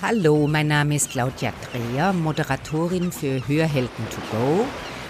Hallo, 0.00 0.46
mein 0.46 0.68
Name 0.68 0.94
ist 0.94 1.10
Claudia 1.10 1.52
Dreher, 1.72 2.12
Moderatorin 2.12 3.10
für 3.10 3.42
Hörhelden 3.48 4.06
to 4.10 4.20
go. 4.30 4.64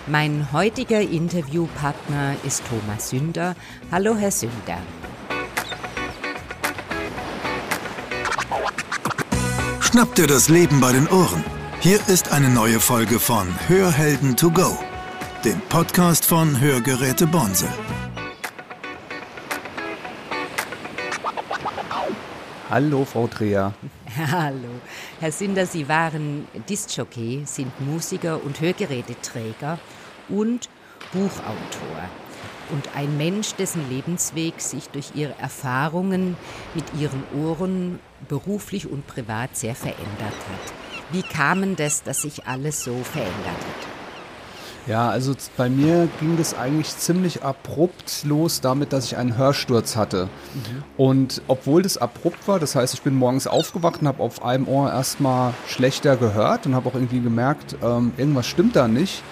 Mein 0.06 0.50
heutiger 0.50 1.02
Interviewpartner 1.02 2.36
ist 2.42 2.62
Thomas 2.66 3.10
Sünder. 3.10 3.54
Hallo, 3.92 4.16
Herr 4.16 4.30
Sünder. 4.30 4.78
Schnapp 9.80 10.14
dir 10.14 10.26
das 10.26 10.48
Leben 10.48 10.80
bei 10.80 10.92
den 10.92 11.06
Ohren. 11.08 11.44
Hier 11.80 12.00
ist 12.08 12.32
eine 12.32 12.48
neue 12.48 12.80
Folge 12.80 13.20
von 13.20 13.46
Hörhelden 13.68 14.36
to 14.36 14.50
go, 14.50 14.78
dem 15.44 15.60
Podcast 15.68 16.24
von 16.24 16.58
Hörgeräte 16.58 17.26
Bonse. 17.26 17.68
Hallo, 22.70 23.04
Frau 23.04 23.26
Dreher. 23.26 23.74
Hallo. 24.16 24.80
Herr 25.20 25.32
Sünder, 25.32 25.66
Sie 25.66 25.88
waren 25.88 26.46
Discjockey, 26.68 27.42
sind 27.44 27.72
Musiker 27.80 28.42
und 28.42 28.60
Hörgeräteträger 28.60 29.78
und 30.28 30.70
Buchautor. 31.12 32.08
Und 32.70 32.96
ein 32.96 33.16
Mensch, 33.16 33.54
dessen 33.54 33.88
Lebensweg 33.90 34.60
sich 34.60 34.88
durch 34.88 35.12
ihre 35.14 35.38
Erfahrungen 35.38 36.36
mit 36.74 36.84
ihren 36.98 37.22
Ohren 37.34 37.98
beruflich 38.28 38.90
und 38.90 39.06
privat 39.06 39.56
sehr 39.56 39.74
verändert 39.74 39.98
hat. 40.20 40.72
Wie 41.10 41.22
kam 41.22 41.62
es 41.62 41.76
das, 41.76 42.02
dass 42.02 42.22
sich 42.22 42.46
alles 42.46 42.84
so 42.84 42.94
verändert 43.02 43.46
hat? 43.46 43.97
Ja, 44.88 45.10
also 45.10 45.34
bei 45.58 45.68
mir 45.68 46.08
ging 46.18 46.38
das 46.38 46.56
eigentlich 46.56 46.96
ziemlich 46.96 47.42
abrupt 47.42 48.24
los 48.24 48.62
damit, 48.62 48.94
dass 48.94 49.04
ich 49.04 49.18
einen 49.18 49.36
Hörsturz 49.36 49.96
hatte. 49.96 50.24
Mhm. 50.54 50.82
Und 50.96 51.42
obwohl 51.46 51.82
das 51.82 51.98
abrupt 51.98 52.48
war, 52.48 52.58
das 52.58 52.74
heißt, 52.74 52.94
ich 52.94 53.02
bin 53.02 53.14
morgens 53.14 53.46
aufgewacht 53.46 54.00
und 54.00 54.08
habe 54.08 54.22
auf 54.22 54.42
einem 54.42 54.66
Ohr 54.66 54.90
erstmal 54.90 55.52
schlechter 55.66 56.16
gehört 56.16 56.64
und 56.64 56.74
habe 56.74 56.88
auch 56.88 56.94
irgendwie 56.94 57.20
gemerkt, 57.20 57.76
ähm, 57.82 58.12
irgendwas 58.16 58.46
stimmt 58.46 58.76
da 58.76 58.88
nicht. 58.88 59.22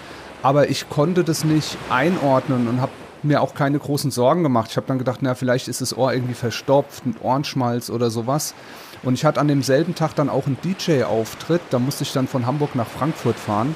Aber 0.43 0.69
ich 0.69 0.89
konnte 0.89 1.23
das 1.23 1.43
nicht 1.43 1.75
einordnen 1.89 2.67
und 2.67 2.79
habe 2.79 2.91
mir 3.23 3.41
auch 3.41 3.55
keine 3.55 3.79
großen 3.79 4.11
Sorgen 4.11 4.43
gemacht. 4.43 4.69
Ich 4.69 4.77
habe 4.77 4.85
dann 4.85 4.99
gedacht, 4.99 5.19
na, 5.21 5.33
vielleicht 5.33 5.67
ist 5.67 5.81
das 5.81 5.97
Ohr 5.97 6.13
irgendwie 6.13 6.35
verstopft, 6.35 7.03
ein 7.07 7.15
Ohrenschmalz 7.19 7.89
oder 7.89 8.11
sowas. 8.11 8.53
Und 9.01 9.15
ich 9.15 9.25
hatte 9.25 9.39
an 9.39 9.47
demselben 9.47 9.95
Tag 9.95 10.13
dann 10.13 10.29
auch 10.29 10.45
einen 10.45 10.57
DJ-Auftritt. 10.63 11.61
Da 11.71 11.79
musste 11.79 12.03
ich 12.03 12.13
dann 12.13 12.27
von 12.27 12.45
Hamburg 12.45 12.75
nach 12.75 12.87
Frankfurt 12.87 13.37
fahren. 13.37 13.75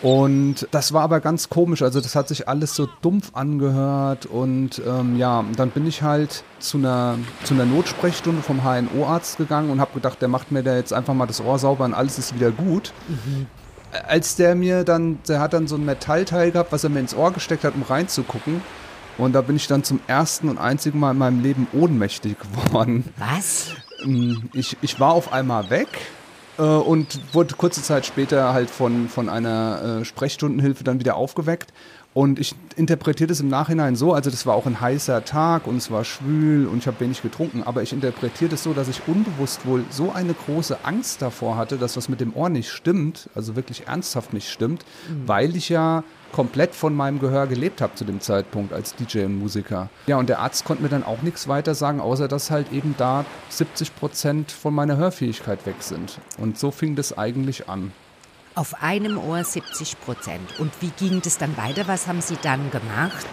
Und 0.00 0.68
das 0.70 0.92
war 0.92 1.02
aber 1.02 1.20
ganz 1.20 1.48
komisch. 1.48 1.82
Also 1.82 2.00
das 2.00 2.14
hat 2.14 2.28
sich 2.28 2.48
alles 2.48 2.74
so 2.74 2.88
dumpf 3.02 3.30
angehört. 3.34 4.26
Und 4.26 4.80
ähm, 4.86 5.16
ja, 5.16 5.44
dann 5.56 5.70
bin 5.70 5.86
ich 5.86 6.02
halt 6.02 6.44
zu 6.60 6.78
einer, 6.78 7.16
zu 7.44 7.54
einer 7.54 7.64
Notsprechstunde 7.64 8.42
vom 8.42 8.62
HNO-Arzt 8.62 9.38
gegangen 9.38 9.70
und 9.70 9.80
habe 9.80 9.94
gedacht, 9.94 10.22
der 10.22 10.28
macht 10.28 10.52
mir 10.52 10.62
da 10.62 10.76
jetzt 10.76 10.92
einfach 10.92 11.14
mal 11.14 11.26
das 11.26 11.40
Ohr 11.40 11.58
sauber 11.58 11.84
und 11.84 11.94
alles 11.94 12.18
ist 12.18 12.34
wieder 12.34 12.50
gut. 12.50 12.92
Mhm. 13.08 13.46
Als 14.06 14.36
der 14.36 14.54
mir 14.54 14.84
dann, 14.84 15.18
der 15.26 15.40
hat 15.40 15.52
dann 15.52 15.66
so 15.66 15.76
ein 15.76 15.84
Metallteil 15.84 16.50
gehabt, 16.52 16.72
was 16.72 16.84
er 16.84 16.90
mir 16.90 17.00
ins 17.00 17.14
Ohr 17.14 17.32
gesteckt 17.32 17.64
hat, 17.64 17.74
um 17.74 17.82
reinzugucken. 17.82 18.60
Und 19.16 19.32
da 19.32 19.40
bin 19.40 19.56
ich 19.56 19.66
dann 19.66 19.82
zum 19.82 19.98
ersten 20.06 20.48
und 20.48 20.58
einzigen 20.58 21.00
Mal 21.00 21.10
in 21.10 21.18
meinem 21.18 21.42
Leben 21.42 21.66
ohnmächtig 21.72 22.36
geworden. 22.66 23.12
Was? 23.16 23.70
Ähm, 24.04 24.48
ich, 24.52 24.76
ich 24.80 25.00
war 25.00 25.12
auf 25.12 25.32
einmal 25.32 25.70
weg 25.70 25.88
äh, 26.58 26.62
und 26.62 27.20
wurde 27.32 27.54
kurze 27.54 27.82
Zeit 27.82 28.06
später 28.06 28.52
halt 28.52 28.70
von, 28.70 29.08
von 29.08 29.28
einer 29.28 30.00
äh, 30.00 30.04
Sprechstundenhilfe 30.04 30.84
dann 30.84 31.00
wieder 31.00 31.16
aufgeweckt. 31.16 31.72
Und 32.14 32.38
ich 32.38 32.54
interpretiere 32.74 33.28
das 33.28 33.40
im 33.40 33.48
Nachhinein 33.48 33.94
so, 33.94 34.12
also 34.12 34.30
das 34.30 34.46
war 34.46 34.54
auch 34.54 34.66
ein 34.66 34.80
heißer 34.80 35.24
Tag 35.24 35.66
und 35.66 35.76
es 35.76 35.90
war 35.90 36.04
schwül 36.04 36.66
und 36.66 36.78
ich 36.78 36.86
habe 36.86 36.98
wenig 37.00 37.22
getrunken, 37.22 37.62
aber 37.62 37.82
ich 37.82 37.92
interpretiere 37.92 38.50
das 38.50 38.62
so, 38.62 38.72
dass 38.72 38.88
ich 38.88 39.02
unbewusst 39.06 39.66
wohl 39.66 39.84
so 39.90 40.10
eine 40.10 40.34
große 40.34 40.84
Angst 40.84 41.22
davor 41.22 41.56
hatte, 41.56 41.76
dass 41.76 41.96
was 41.96 42.08
mit 42.08 42.20
dem 42.20 42.34
Ohr 42.34 42.48
nicht 42.48 42.70
stimmt, 42.70 43.28
also 43.34 43.56
wirklich 43.56 43.86
ernsthaft 43.86 44.32
nicht 44.32 44.50
stimmt, 44.50 44.84
mhm. 45.08 45.28
weil 45.28 45.54
ich 45.54 45.68
ja 45.68 46.02
komplett 46.32 46.74
von 46.74 46.94
meinem 46.94 47.20
Gehör 47.20 47.46
gelebt 47.46 47.80
habe 47.80 47.94
zu 47.94 48.04
dem 48.04 48.20
Zeitpunkt 48.20 48.72
als 48.72 48.94
DJ 48.94 49.24
und 49.24 49.38
Musiker. 49.38 49.88
Ja, 50.06 50.16
und 50.16 50.28
der 50.28 50.40
Arzt 50.40 50.64
konnte 50.64 50.82
mir 50.82 50.88
dann 50.88 51.04
auch 51.04 51.22
nichts 51.22 51.46
weiter 51.46 51.74
sagen, 51.74 52.00
außer 52.00 52.28
dass 52.28 52.50
halt 52.50 52.72
eben 52.72 52.94
da 52.98 53.24
70 53.50 53.94
Prozent 53.96 54.50
von 54.50 54.74
meiner 54.74 54.96
Hörfähigkeit 54.96 55.64
weg 55.66 55.76
sind. 55.80 56.18
Und 56.38 56.58
so 56.58 56.70
fing 56.70 56.96
das 56.96 57.16
eigentlich 57.16 57.68
an. 57.68 57.92
Auf 58.54 58.82
einem 58.82 59.18
Ohr 59.18 59.44
70 59.44 60.00
Prozent. 60.00 60.58
Und 60.58 60.72
wie 60.80 60.90
ging 60.90 61.20
das 61.22 61.38
dann 61.38 61.56
weiter? 61.56 61.86
Was 61.86 62.06
haben 62.06 62.20
Sie 62.20 62.36
dann 62.42 62.70
gemacht? 62.70 63.26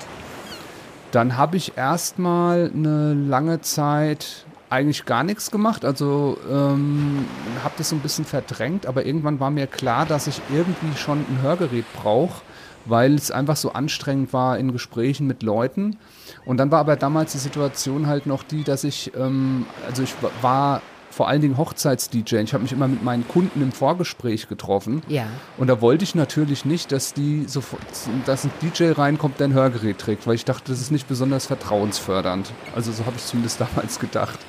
Dann 1.11 1.37
habe 1.37 1.57
ich 1.57 1.77
erstmal 1.77 2.71
eine 2.73 3.13
lange 3.13 3.61
Zeit 3.61 4.45
eigentlich 4.69 5.05
gar 5.05 5.23
nichts 5.23 5.51
gemacht. 5.51 5.85
Also 5.85 6.37
ähm, 6.49 7.25
habe 7.63 7.75
das 7.77 7.89
so 7.89 7.95
ein 7.95 8.01
bisschen 8.01 8.25
verdrängt, 8.25 8.85
aber 8.85 9.05
irgendwann 9.05 9.39
war 9.39 9.49
mir 9.49 9.67
klar, 9.67 10.05
dass 10.05 10.27
ich 10.27 10.41
irgendwie 10.51 10.97
schon 10.97 11.19
ein 11.19 11.39
Hörgerät 11.41 11.85
brauche 11.93 12.41
weil 12.85 13.15
es 13.15 13.31
einfach 13.31 13.55
so 13.55 13.73
anstrengend 13.73 14.31
war 14.31 14.57
in 14.57 14.71
Gesprächen 14.71 15.27
mit 15.27 15.43
Leuten. 15.43 15.97
Und 16.45 16.57
dann 16.57 16.71
war 16.71 16.79
aber 16.79 16.95
damals 16.95 17.33
die 17.33 17.39
Situation 17.39 18.07
halt 18.07 18.25
noch 18.27 18.43
die, 18.43 18.63
dass 18.63 18.83
ich, 18.83 19.11
ähm, 19.15 19.65
also 19.87 20.03
ich 20.03 20.13
war 20.41 20.81
vor 21.15 21.29
allen 21.29 21.39
Dingen 21.39 21.57
Hochzeits-DJ. 21.57 22.39
Ich 22.39 22.53
habe 22.53 22.63
mich 22.63 22.73
immer 22.73 22.89
mit 22.89 23.01
meinen 23.01 23.25
Kunden 23.25 23.61
im 23.61 23.71
Vorgespräch 23.71 24.49
getroffen. 24.49 25.01
Ja. 25.07 25.27
Und 25.57 25.67
da 25.67 25.79
wollte 25.79 26.03
ich 26.03 26.13
natürlich 26.13 26.65
nicht, 26.65 26.91
dass 26.91 27.13
die 27.13 27.45
sofort, 27.47 27.81
dass 28.25 28.43
ein 28.43 28.51
DJ 28.61 28.91
reinkommt, 28.91 29.39
der 29.39 29.47
ein 29.47 29.53
Hörgerät 29.53 29.97
trägt, 29.97 30.27
weil 30.27 30.35
ich 30.35 30.43
dachte, 30.43 30.73
das 30.73 30.81
ist 30.81 30.91
nicht 30.91 31.07
besonders 31.07 31.45
vertrauensfördernd. 31.45 32.51
Also 32.75 32.91
so 32.91 33.05
habe 33.05 33.15
ich 33.15 33.25
zumindest 33.25 33.61
damals 33.75 33.97
gedacht. 33.97 34.39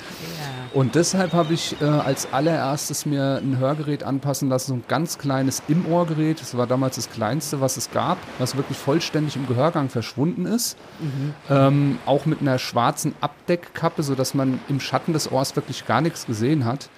Ja. 0.40 0.45
Und 0.76 0.94
deshalb 0.94 1.32
habe 1.32 1.54
ich 1.54 1.80
äh, 1.80 1.86
als 1.86 2.34
allererstes 2.34 3.06
mir 3.06 3.40
ein 3.42 3.56
Hörgerät 3.56 4.02
anpassen 4.02 4.50
lassen, 4.50 4.66
so 4.66 4.74
ein 4.74 4.84
ganz 4.86 5.16
kleines 5.16 5.62
Im-Ohr-Gerät. 5.68 6.38
Das 6.38 6.54
war 6.54 6.66
damals 6.66 6.96
das 6.96 7.08
kleinste, 7.08 7.62
was 7.62 7.78
es 7.78 7.90
gab, 7.92 8.18
was 8.38 8.58
wirklich 8.58 8.76
vollständig 8.76 9.36
im 9.36 9.46
Gehörgang 9.46 9.88
verschwunden 9.88 10.44
ist. 10.44 10.76
Mhm. 11.00 11.34
Ähm, 11.48 11.98
auch 12.04 12.26
mit 12.26 12.42
einer 12.42 12.58
schwarzen 12.58 13.14
Abdeckkappe, 13.22 14.02
sodass 14.02 14.34
man 14.34 14.60
im 14.68 14.78
Schatten 14.78 15.14
des 15.14 15.32
Ohrs 15.32 15.56
wirklich 15.56 15.86
gar 15.86 16.02
nichts 16.02 16.26
gesehen 16.26 16.66
hat. 16.66 16.90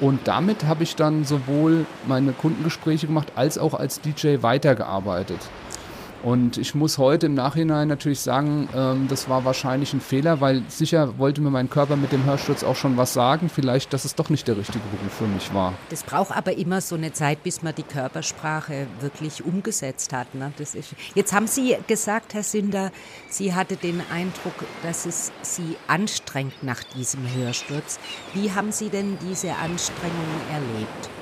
Und 0.00 0.26
damit 0.26 0.64
habe 0.64 0.82
ich 0.82 0.96
dann 0.96 1.24
sowohl 1.24 1.86
meine 2.08 2.32
Kundengespräche 2.32 3.06
gemacht 3.06 3.28
als 3.36 3.58
auch 3.58 3.74
als 3.74 4.00
DJ 4.00 4.38
weitergearbeitet. 4.40 5.38
Und 6.22 6.58
ich 6.58 6.74
muss 6.74 6.98
heute 6.98 7.26
im 7.26 7.34
Nachhinein 7.34 7.88
natürlich 7.88 8.20
sagen, 8.20 8.68
ähm, 8.74 9.08
das 9.08 9.28
war 9.28 9.44
wahrscheinlich 9.44 9.94
ein 9.94 10.00
Fehler, 10.00 10.40
weil 10.40 10.62
sicher 10.68 11.18
wollte 11.18 11.40
mir 11.40 11.50
mein 11.50 11.70
Körper 11.70 11.96
mit 11.96 12.12
dem 12.12 12.24
Hörsturz 12.24 12.62
auch 12.62 12.76
schon 12.76 12.96
was 12.96 13.14
sagen, 13.14 13.48
vielleicht, 13.48 13.92
dass 13.92 14.04
es 14.04 14.14
doch 14.14 14.28
nicht 14.28 14.46
der 14.46 14.56
richtige 14.56 14.84
Beruf 14.84 15.12
für 15.12 15.26
mich 15.26 15.52
war. 15.54 15.72
Das 15.88 16.02
braucht 16.02 16.36
aber 16.36 16.56
immer 16.56 16.80
so 16.80 16.94
eine 16.94 17.12
Zeit, 17.12 17.42
bis 17.42 17.62
man 17.62 17.74
die 17.74 17.82
Körpersprache 17.82 18.86
wirklich 19.00 19.44
umgesetzt 19.44 20.12
hat. 20.12 20.34
Ne? 20.34 20.52
Das 20.58 20.74
ist, 20.74 20.94
jetzt 21.14 21.32
haben 21.32 21.46
Sie 21.46 21.76
gesagt, 21.86 22.34
Herr 22.34 22.42
Sünder, 22.42 22.92
Sie 23.28 23.54
hatte 23.54 23.76
den 23.76 24.02
Eindruck, 24.12 24.54
dass 24.82 25.06
es 25.06 25.32
Sie 25.42 25.76
anstrengt 25.86 26.62
nach 26.62 26.82
diesem 26.96 27.20
Hörsturz. 27.34 27.98
Wie 28.34 28.52
haben 28.52 28.72
Sie 28.72 28.90
denn 28.90 29.16
diese 29.26 29.54
Anstrengung 29.54 30.26
erlebt? 30.52 31.19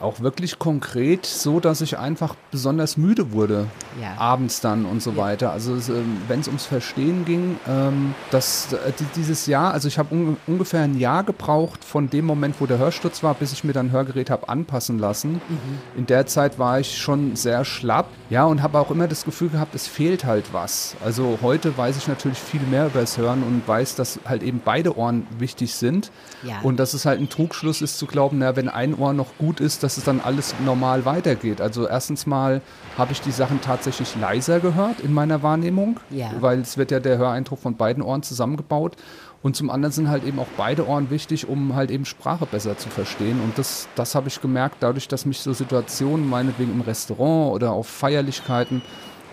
Auch 0.00 0.20
wirklich 0.20 0.58
konkret 0.58 1.26
so, 1.26 1.60
dass 1.60 1.80
ich 1.80 1.98
einfach 1.98 2.34
besonders 2.50 2.96
müde 2.96 3.32
wurde. 3.32 3.66
Ja. 4.00 4.16
Abends 4.18 4.60
dann 4.60 4.84
und 4.84 5.02
so 5.02 5.12
ja. 5.12 5.16
weiter. 5.16 5.52
Also 5.52 5.74
ähm, 5.92 6.18
wenn 6.28 6.40
es 6.40 6.48
ums 6.48 6.66
Verstehen 6.66 7.24
ging, 7.24 7.58
ähm, 7.68 8.14
dass 8.30 8.72
äh, 8.72 8.92
dieses 9.16 9.46
Jahr, 9.46 9.72
also 9.72 9.88
ich 9.88 9.98
habe 9.98 10.14
un 10.14 10.36
ungefähr 10.46 10.82
ein 10.82 10.98
Jahr 10.98 11.22
gebraucht 11.24 11.84
von 11.84 12.10
dem 12.10 12.24
Moment, 12.24 12.56
wo 12.60 12.66
der 12.66 12.78
Hörsturz 12.78 13.22
war, 13.22 13.34
bis 13.34 13.52
ich 13.52 13.64
mir 13.64 13.72
dann 13.72 13.92
Hörgerät 13.92 14.30
habe 14.30 14.48
anpassen 14.48 14.98
lassen. 14.98 15.34
Mhm. 15.34 15.78
In 15.96 16.06
der 16.06 16.26
Zeit 16.26 16.58
war 16.58 16.80
ich 16.80 16.98
schon 16.98 17.36
sehr 17.36 17.64
schlapp. 17.64 18.08
Ja, 18.30 18.44
und 18.44 18.62
habe 18.62 18.78
auch 18.78 18.90
immer 18.90 19.06
das 19.06 19.24
Gefühl 19.24 19.50
gehabt, 19.50 19.74
es 19.74 19.86
fehlt 19.86 20.24
halt 20.24 20.52
was. 20.52 20.96
Also 21.04 21.38
heute 21.42 21.76
weiß 21.76 21.96
ich 21.96 22.08
natürlich 22.08 22.38
viel 22.38 22.62
mehr 22.62 22.86
über 22.86 23.00
das 23.00 23.16
Hören 23.16 23.42
und 23.42 23.66
weiß, 23.66 23.94
dass 23.94 24.18
halt 24.24 24.42
eben 24.42 24.60
beide 24.64 24.96
Ohren 24.96 25.26
wichtig 25.38 25.74
sind. 25.74 26.10
Ja. 26.42 26.60
Und 26.62 26.78
dass 26.78 26.94
es 26.94 27.06
halt 27.06 27.20
ein 27.20 27.28
Trugschluss 27.28 27.80
ist 27.80 27.98
zu 27.98 28.06
glauben, 28.06 28.38
na, 28.38 28.56
wenn 28.56 28.68
ein 28.68 28.94
Ohr 28.94 29.12
noch 29.12 29.38
gut 29.38 29.60
ist, 29.60 29.83
dass 29.84 29.98
es 29.98 30.04
dann 30.04 30.20
alles 30.20 30.54
normal 30.64 31.04
weitergeht. 31.04 31.60
Also 31.60 31.86
erstens 31.86 32.26
mal 32.26 32.62
habe 32.96 33.12
ich 33.12 33.20
die 33.20 33.30
Sachen 33.30 33.60
tatsächlich 33.60 34.16
leiser 34.16 34.58
gehört 34.60 35.00
in 35.00 35.12
meiner 35.12 35.42
Wahrnehmung, 35.42 36.00
ja. 36.10 36.30
weil 36.40 36.60
es 36.60 36.78
wird 36.78 36.90
ja 36.90 37.00
der 37.00 37.18
Höreindruck 37.18 37.60
von 37.60 37.76
beiden 37.76 38.02
Ohren 38.02 38.22
zusammengebaut. 38.22 38.96
Und 39.42 39.56
zum 39.56 39.68
anderen 39.68 39.92
sind 39.92 40.08
halt 40.08 40.24
eben 40.24 40.38
auch 40.38 40.48
beide 40.56 40.88
Ohren 40.88 41.10
wichtig, 41.10 41.46
um 41.46 41.74
halt 41.74 41.90
eben 41.90 42.06
Sprache 42.06 42.46
besser 42.46 42.78
zu 42.78 42.88
verstehen. 42.88 43.40
Und 43.44 43.58
das, 43.58 43.88
das 43.94 44.14
habe 44.14 44.28
ich 44.28 44.40
gemerkt, 44.40 44.76
dadurch, 44.80 45.06
dass 45.06 45.26
mich 45.26 45.40
so 45.40 45.52
Situationen, 45.52 46.26
meinetwegen 46.26 46.72
im 46.72 46.80
Restaurant 46.80 47.54
oder 47.54 47.72
auf 47.72 47.86
Feierlichkeiten, 47.86 48.80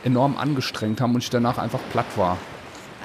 enorm 0.03 0.35
angestrengt 0.35 0.99
haben 0.99 1.15
und 1.15 1.23
ich 1.23 1.29
danach 1.29 1.57
einfach 1.57 1.79
platt 1.93 2.17
war. 2.17 2.37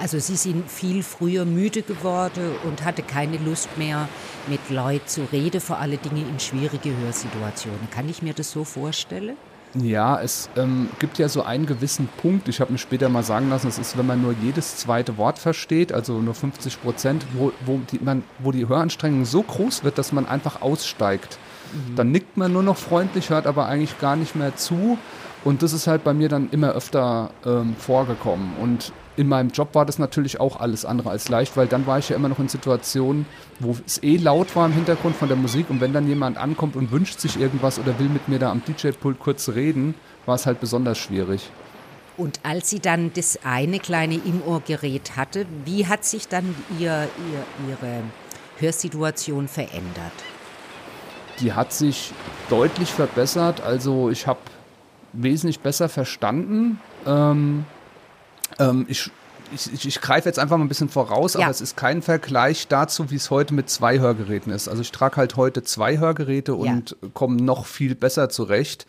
Also 0.00 0.19
Sie 0.19 0.37
sind 0.37 0.70
viel 0.70 1.02
früher 1.02 1.44
müde 1.44 1.82
geworden 1.82 2.54
und 2.64 2.84
hatte 2.84 3.02
keine 3.02 3.38
Lust 3.38 3.69
mehr, 3.78 4.08
mit 4.48 4.70
Leuten 4.70 5.06
zu 5.06 5.22
reden, 5.32 5.60
vor 5.60 5.78
allen 5.78 6.00
Dingen 6.00 6.28
in 6.28 6.38
schwierige 6.38 6.96
Hörsituationen. 6.96 7.90
Kann 7.90 8.08
ich 8.08 8.22
mir 8.22 8.34
das 8.34 8.50
so 8.50 8.64
vorstellen? 8.64 9.37
Ja, 9.75 10.20
es 10.20 10.48
ähm, 10.56 10.88
gibt 10.98 11.19
ja 11.19 11.28
so 11.28 11.43
einen 11.43 11.66
gewissen 11.66 12.08
Punkt, 12.22 12.48
ich 12.48 12.60
habe 12.60 12.72
mir 12.72 12.78
später 12.78 13.08
mal 13.08 13.22
sagen 13.22 13.50
lassen, 13.50 13.69
es 13.69 13.78
ist, 13.78 13.98
wenn 13.98 14.06
man 14.06 14.22
nur 14.22 14.34
jedes 14.40 14.76
zweite 14.76 15.19
Wort 15.19 15.38
versteht, 15.38 15.93
also 15.93 16.20
nur 16.20 16.34
50 16.34 16.81
Prozent, 16.81 17.26
wo, 17.34 17.52
wo, 17.66 17.81
die, 17.90 17.98
man, 17.98 18.22
wo 18.38 18.52
die 18.52 18.69
Höranstrengung 18.69 19.25
so 19.25 19.43
groß 19.43 19.84
wird, 19.84 19.98
dass 19.98 20.12
man 20.12 20.26
einfach 20.26 20.62
aussteigt. 20.62 21.38
Mhm. 21.72 21.96
Dann 21.96 22.10
nickt 22.10 22.37
man 22.37 22.52
nur 22.52 22.62
noch 22.62 22.78
freundlich, 22.78 23.31
hört 23.31 23.46
aber 23.46 23.66
eigentlich 23.66 23.98
gar 23.98 24.16
nicht 24.16 24.34
mehr 24.34 24.56
zu. 24.56 24.98
Und 25.46 25.62
das 25.62 25.72
ist 25.72 25.87
halt 25.87 26.02
bei 26.02 26.12
mir 26.12 26.28
dann 26.28 26.50
immer 26.50 26.72
öfter 26.72 27.31
ähm, 27.44 27.76
vorgekommen. 27.78 28.56
Und 28.60 28.93
in 29.16 29.28
meinem 29.28 29.50
Job 29.50 29.76
war 29.76 29.87
das 29.87 30.00
natürlich 30.00 30.40
auch 30.40 30.58
alles 30.58 30.84
andere 30.84 31.10
als 31.10 31.28
leicht, 31.28 31.56
weil 31.56 31.69
dann 31.69 31.87
war 31.87 32.00
ich 32.00 32.08
ja 32.08 32.16
immer 32.16 32.28
noch 32.28 32.40
in 32.40 32.48
Situationen, 32.48 33.26
wo 33.60 33.76
es 33.87 34.02
eh 34.02 34.16
laut 34.16 34.56
war 34.56 34.66
im 34.66 34.72
Hintergrund 34.72 35.14
von 35.14 35.28
der 35.28 35.37
Musik 35.37 35.70
und 35.70 35.81
wenn 35.81 35.93
dann 35.93 36.08
jemand 36.08 36.37
ankommt 36.37 36.75
und 36.75 36.90
wünscht 36.90 37.20
sich 37.20 37.38
irgendwas 37.38 37.78
oder 37.78 37.96
will 38.00 38.08
mit 38.08 38.26
mir 38.26 38.40
da 38.40 38.50
am 38.50 38.60
DJ-Pult 38.66 39.20
kurz 39.20 39.50
reden, 39.50 39.94
war 40.26 40.34
es 40.34 40.46
halt 40.46 40.58
besonders 40.58 40.98
schwierig. 40.98 41.48
Und 42.16 42.40
als 42.43 42.69
sie 42.69 42.81
dann 42.81 43.12
das 43.14 43.38
eine 43.44 43.78
kleine 43.78 44.16
Im-Ohr-Gerät 44.16 45.14
hatte, 45.14 45.46
wie 45.64 45.87
hat 45.87 46.04
sich 46.04 46.26
dann 46.26 46.56
ihr, 46.81 47.06
ihr, 47.31 47.69
ihre 47.70 48.02
Hörsituation 48.58 49.46
verändert? 49.46 50.12
Die 51.38 51.52
hat 51.52 51.72
sich 51.72 52.10
deutlich 52.50 52.90
verbessert. 52.90 53.60
Also 53.60 54.10
ich 54.10 54.26
habe 54.26 54.40
wesentlich 55.22 55.60
besser 55.60 55.88
verstanden. 55.88 56.80
Ähm, 57.06 57.64
ähm, 58.58 58.86
ich 58.88 59.10
ich, 59.54 59.86
ich, 59.86 60.00
greife 60.00 60.28
jetzt 60.28 60.38
einfach 60.38 60.56
mal 60.56 60.64
ein 60.64 60.68
bisschen 60.68 60.88
voraus, 60.88 61.34
ja. 61.34 61.42
aber 61.42 61.50
es 61.50 61.60
ist 61.60 61.76
kein 61.76 62.02
Vergleich 62.02 62.66
dazu, 62.66 63.10
wie 63.10 63.14
es 63.14 63.30
heute 63.30 63.54
mit 63.54 63.70
zwei 63.70 64.00
Hörgeräten 64.00 64.52
ist. 64.52 64.68
Also 64.68 64.82
ich 64.82 64.90
trage 64.90 65.16
halt 65.16 65.36
heute 65.36 65.62
zwei 65.62 65.98
Hörgeräte 65.98 66.54
und 66.54 66.96
ja. 67.00 67.08
komme 67.14 67.36
noch 67.36 67.66
viel 67.66 67.94
besser 67.94 68.28
zurecht. 68.28 68.86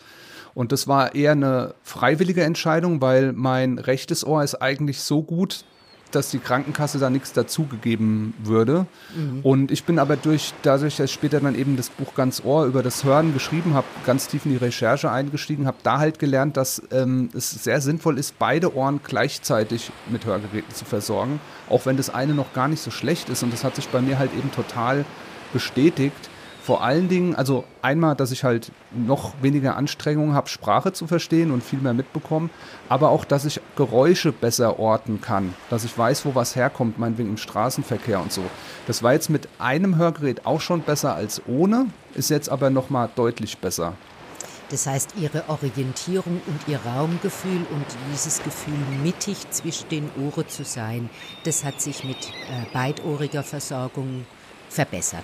Und 0.53 0.71
das 0.71 0.87
war 0.87 1.13
eher 1.13 1.33
eine 1.33 1.75
freiwillige 1.83 2.43
Entscheidung, 2.43 3.01
weil 3.01 3.33
mein 3.33 3.77
rechtes 3.77 4.25
Ohr 4.25 4.43
ist 4.43 4.55
eigentlich 4.55 5.01
so 5.01 5.21
gut, 5.21 5.63
dass 6.11 6.31
die 6.31 6.39
Krankenkasse 6.39 6.99
da 6.99 7.09
nichts 7.09 7.33
dazugegeben 7.33 8.33
würde. 8.43 8.85
Mhm. 9.15 9.41
Und 9.43 9.71
ich 9.71 9.83
bin 9.83 9.99
aber 9.99 10.15
durch, 10.15 10.53
dadurch, 10.63 10.97
dass 10.97 11.09
ich 11.09 11.13
später 11.13 11.39
dann 11.39 11.55
eben 11.55 11.77
das 11.77 11.89
Buch 11.89 12.13
Ganz 12.15 12.41
Ohr 12.43 12.65
über 12.65 12.83
das 12.83 13.03
Hören 13.03 13.33
geschrieben 13.33 13.73
habe, 13.73 13.87
ganz 14.05 14.27
tief 14.27 14.45
in 14.45 14.51
die 14.51 14.57
Recherche 14.57 15.11
eingestiegen, 15.11 15.67
habe 15.67 15.77
da 15.83 15.99
halt 15.99 16.19
gelernt, 16.19 16.57
dass 16.57 16.81
ähm, 16.91 17.29
es 17.33 17.51
sehr 17.51 17.81
sinnvoll 17.81 18.17
ist, 18.17 18.39
beide 18.39 18.75
Ohren 18.75 19.01
gleichzeitig 19.03 19.91
mit 20.09 20.25
Hörgeräten 20.25 20.73
zu 20.73 20.85
versorgen, 20.85 21.39
auch 21.69 21.85
wenn 21.85 21.97
das 21.97 22.09
eine 22.09 22.33
noch 22.33 22.53
gar 22.53 22.67
nicht 22.67 22.81
so 22.81 22.91
schlecht 22.91 23.29
ist. 23.29 23.43
Und 23.43 23.53
das 23.53 23.63
hat 23.63 23.75
sich 23.75 23.87
bei 23.89 24.01
mir 24.01 24.19
halt 24.19 24.31
eben 24.33 24.51
total 24.51 25.05
bestätigt 25.53 26.29
vor 26.67 26.83
allen 26.83 27.07
Dingen, 27.07 27.33
also 27.33 27.63
einmal, 27.81 28.17
dass 28.17 28.31
ich 28.31 28.43
halt 28.43 28.73
noch 28.91 29.41
weniger 29.41 29.77
Anstrengungen 29.77 30.33
habe, 30.33 30.49
Sprache 30.49 30.91
zu 30.91 31.07
verstehen 31.07 31.51
und 31.51 31.63
viel 31.63 31.79
mehr 31.79 31.93
mitbekommen, 31.93 32.49
aber 32.89 33.09
auch, 33.09 33.23
dass 33.23 33.45
ich 33.45 33.61
Geräusche 33.77 34.33
besser 34.33 34.77
orten 34.77 35.21
kann, 35.21 35.53
dass 35.69 35.85
ich 35.85 35.97
weiß, 35.97 36.25
wo 36.25 36.35
was 36.35 36.57
herkommt, 36.57 36.99
meinetwegen 36.99 37.29
im 37.29 37.37
Straßenverkehr 37.37 38.19
und 38.19 38.33
so. 38.33 38.43
Das 38.85 39.01
war 39.01 39.13
jetzt 39.13 39.29
mit 39.29 39.47
einem 39.59 39.95
Hörgerät 39.95 40.45
auch 40.45 40.59
schon 40.59 40.81
besser 40.81 41.15
als 41.15 41.41
ohne, 41.47 41.85
ist 42.15 42.29
jetzt 42.29 42.49
aber 42.49 42.69
nochmal 42.69 43.09
deutlich 43.15 43.59
besser. 43.59 43.93
Das 44.69 44.87
heißt, 44.87 45.13
ihre 45.17 45.47
Orientierung 45.47 46.41
und 46.47 46.67
ihr 46.67 46.81
Raumgefühl 46.85 47.65
und 47.71 47.85
dieses 48.11 48.43
Gefühl, 48.43 48.73
mittig 49.01 49.49
zwischen 49.51 49.87
den 49.87 50.09
Ohren 50.21 50.49
zu 50.49 50.65
sein, 50.65 51.09
das 51.45 51.63
hat 51.63 51.79
sich 51.79 52.03
mit 52.03 52.17
äh, 52.17 52.65
beidohriger 52.73 53.43
Versorgung 53.43 54.25
verbessert. 54.67 55.23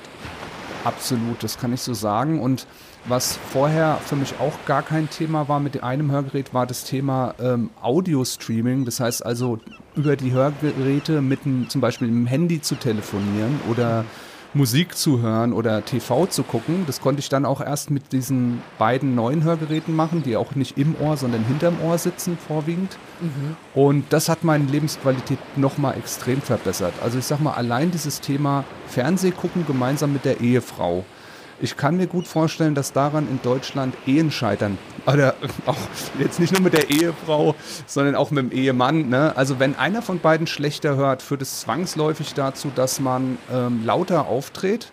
Absolut, 0.83 1.41
das 1.43 1.57
kann 1.57 1.73
ich 1.73 1.81
so 1.81 1.93
sagen. 1.93 2.41
Und 2.41 2.67
was 3.05 3.37
vorher 3.51 3.99
für 4.05 4.15
mich 4.15 4.35
auch 4.39 4.53
gar 4.65 4.81
kein 4.81 5.09
Thema 5.09 5.47
war 5.47 5.59
mit 5.59 5.83
einem 5.83 6.11
Hörgerät, 6.11 6.53
war 6.53 6.65
das 6.65 6.83
Thema 6.83 7.35
ähm, 7.39 7.69
Audio-Streaming. 7.81 8.85
Das 8.85 8.99
heißt 8.99 9.25
also 9.25 9.59
über 9.95 10.15
die 10.15 10.31
Hörgeräte 10.31 11.21
mit 11.21 11.39
zum 11.67 11.81
Beispiel 11.81 12.07
mit 12.07 12.17
dem 12.17 12.27
Handy 12.27 12.61
zu 12.61 12.75
telefonieren 12.75 13.59
oder 13.69 14.05
Musik 14.53 14.95
zu 14.95 15.21
hören 15.21 15.51
oder 15.53 15.83
TV 15.83 16.27
zu 16.27 16.43
gucken. 16.43 16.83
Das 16.85 17.01
konnte 17.01 17.19
ich 17.19 17.29
dann 17.29 17.45
auch 17.45 17.59
erst 17.59 17.89
mit 17.89 18.11
diesen 18.11 18.61
beiden 18.77 19.15
neuen 19.15 19.43
Hörgeräten 19.43 19.95
machen, 19.95 20.21
die 20.23 20.37
auch 20.37 20.55
nicht 20.55 20.77
im 20.77 20.95
Ohr, 20.99 21.17
sondern 21.17 21.43
hinterm 21.45 21.81
Ohr 21.81 21.97
sitzen 21.97 22.37
vorwiegend. 22.37 22.97
Mhm. 23.19 23.55
Und 23.73 24.05
das 24.11 24.29
hat 24.29 24.43
meine 24.43 24.65
Lebensqualität 24.65 25.39
nochmal 25.55 25.97
extrem 25.97 26.41
verbessert. 26.41 26.93
Also 27.03 27.17
ich 27.17 27.25
sag 27.25 27.39
mal, 27.39 27.53
allein 27.53 27.91
dieses 27.91 28.21
Thema 28.21 28.63
Fernsehgucken 28.87 29.65
gemeinsam 29.65 30.13
mit 30.13 30.25
der 30.25 30.41
Ehefrau 30.41 31.03
ich 31.63 31.77
kann 31.77 31.95
mir 31.95 32.07
gut 32.07 32.27
vorstellen, 32.27 32.75
dass 32.75 32.91
daran 32.91 33.25
in 33.29 33.41
Deutschland 33.41 33.95
Ehen 34.05 34.31
scheitern. 34.31 34.77
Oder 35.07 35.33
auch 35.65 35.77
jetzt 36.19 36.41
nicht 36.41 36.51
nur 36.51 36.61
mit 36.61 36.73
der 36.73 36.89
Ehefrau, 36.89 37.55
sondern 37.87 38.15
auch 38.15 38.31
mit 38.31 38.51
dem 38.51 38.51
Ehemann. 38.51 39.07
Ne? 39.07 39.31
Also 39.37 39.59
wenn 39.59 39.75
einer 39.77 40.01
von 40.01 40.19
beiden 40.19 40.45
schlechter 40.45 40.97
hört, 40.97 41.21
führt 41.21 41.41
es 41.41 41.61
zwangsläufig 41.61 42.33
dazu, 42.33 42.69
dass 42.75 42.99
man 42.99 43.37
ähm, 43.51 43.85
lauter 43.85 44.27
auftritt. 44.27 44.91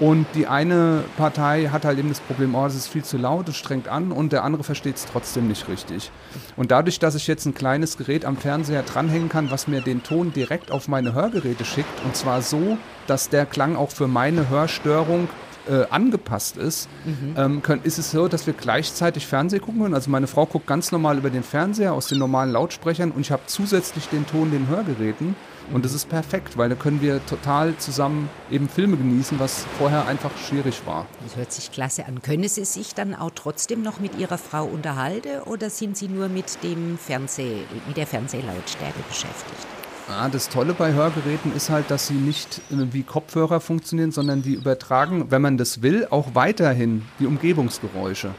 Und 0.00 0.26
die 0.34 0.46
eine 0.46 1.04
Partei 1.16 1.68
hat 1.72 1.84
halt 1.84 1.98
eben 1.98 2.08
das 2.08 2.20
Problem, 2.20 2.54
oh, 2.54 2.64
das 2.64 2.74
ist 2.74 2.88
viel 2.88 3.04
zu 3.04 3.16
laut, 3.16 3.48
es 3.48 3.56
strengt 3.56 3.88
an 3.88 4.10
und 4.10 4.32
der 4.32 4.42
andere 4.42 4.64
versteht 4.64 4.96
es 4.96 5.06
trotzdem 5.06 5.48
nicht 5.48 5.68
richtig. 5.68 6.10
Und 6.56 6.72
dadurch, 6.72 6.98
dass 6.98 7.14
ich 7.14 7.26
jetzt 7.26 7.46
ein 7.46 7.54
kleines 7.54 7.96
Gerät 7.96 8.24
am 8.24 8.36
Fernseher 8.36 8.82
dranhängen 8.82 9.28
kann, 9.28 9.50
was 9.50 9.68
mir 9.68 9.80
den 9.80 10.02
Ton 10.02 10.32
direkt 10.32 10.72
auf 10.72 10.88
meine 10.88 11.14
Hörgeräte 11.14 11.64
schickt, 11.64 12.04
und 12.04 12.16
zwar 12.16 12.42
so, 12.42 12.78
dass 13.06 13.28
der 13.28 13.46
Klang 13.46 13.76
auch 13.76 13.90
für 13.90 14.08
meine 14.08 14.48
Hörstörung 14.48 15.28
äh, 15.68 15.86
angepasst 15.90 16.56
ist, 16.56 16.88
mhm. 17.04 17.34
ähm, 17.36 17.62
können, 17.62 17.82
ist 17.84 17.98
es 17.98 18.10
so, 18.10 18.28
dass 18.28 18.46
wir 18.46 18.54
gleichzeitig 18.54 19.26
Fernsehen 19.26 19.60
gucken 19.60 19.82
können. 19.82 19.94
Also 19.94 20.10
meine 20.10 20.26
Frau 20.26 20.46
guckt 20.46 20.66
ganz 20.66 20.92
normal 20.92 21.18
über 21.18 21.30
den 21.30 21.42
Fernseher 21.42 21.92
aus 21.92 22.08
den 22.08 22.18
normalen 22.18 22.52
Lautsprechern 22.52 23.10
und 23.10 23.20
ich 23.20 23.30
habe 23.30 23.42
zusätzlich 23.46 24.08
den 24.08 24.26
Ton 24.26 24.50
den 24.50 24.68
Hörgeräten. 24.68 25.34
Und 25.72 25.84
das 25.84 25.94
ist 25.94 26.08
perfekt, 26.08 26.58
weil 26.58 26.68
da 26.68 26.74
können 26.74 27.00
wir 27.00 27.24
total 27.26 27.76
zusammen 27.76 28.28
eben 28.50 28.68
Filme 28.68 28.96
genießen, 28.96 29.38
was 29.38 29.64
vorher 29.78 30.06
einfach 30.06 30.30
schwierig 30.36 30.82
war. 30.86 31.06
Das 31.22 31.36
hört 31.36 31.52
sich 31.52 31.70
klasse 31.70 32.04
an. 32.04 32.20
Können 32.20 32.48
Sie 32.48 32.64
sich 32.64 32.94
dann 32.94 33.14
auch 33.14 33.30
trotzdem 33.34 33.82
noch 33.82 34.00
mit 34.00 34.18
Ihrer 34.18 34.38
Frau 34.38 34.64
unterhalten 34.64 35.40
oder 35.46 35.70
sind 35.70 35.96
Sie 35.96 36.08
nur 36.08 36.28
mit 36.28 36.62
dem 36.62 36.98
Fernseh, 36.98 37.58
mit 37.86 37.96
der 37.96 38.06
Fernsehlautstärke 38.06 38.98
beschäftigt? 39.08 39.66
Ah, 40.08 40.28
das 40.28 40.48
Tolle 40.48 40.74
bei 40.74 40.92
Hörgeräten 40.92 41.54
ist 41.54 41.70
halt, 41.70 41.90
dass 41.90 42.08
sie 42.08 42.14
nicht 42.14 42.60
äh, 42.70 42.92
wie 42.92 43.02
Kopfhörer 43.02 43.60
funktionieren, 43.60 44.10
sondern 44.10 44.42
die 44.42 44.54
übertragen, 44.54 45.30
wenn 45.30 45.42
man 45.42 45.56
das 45.56 45.80
will, 45.80 46.06
auch 46.10 46.34
weiterhin 46.34 47.02
die 47.18 47.26
Umgebungsgeräusche. 47.26 48.30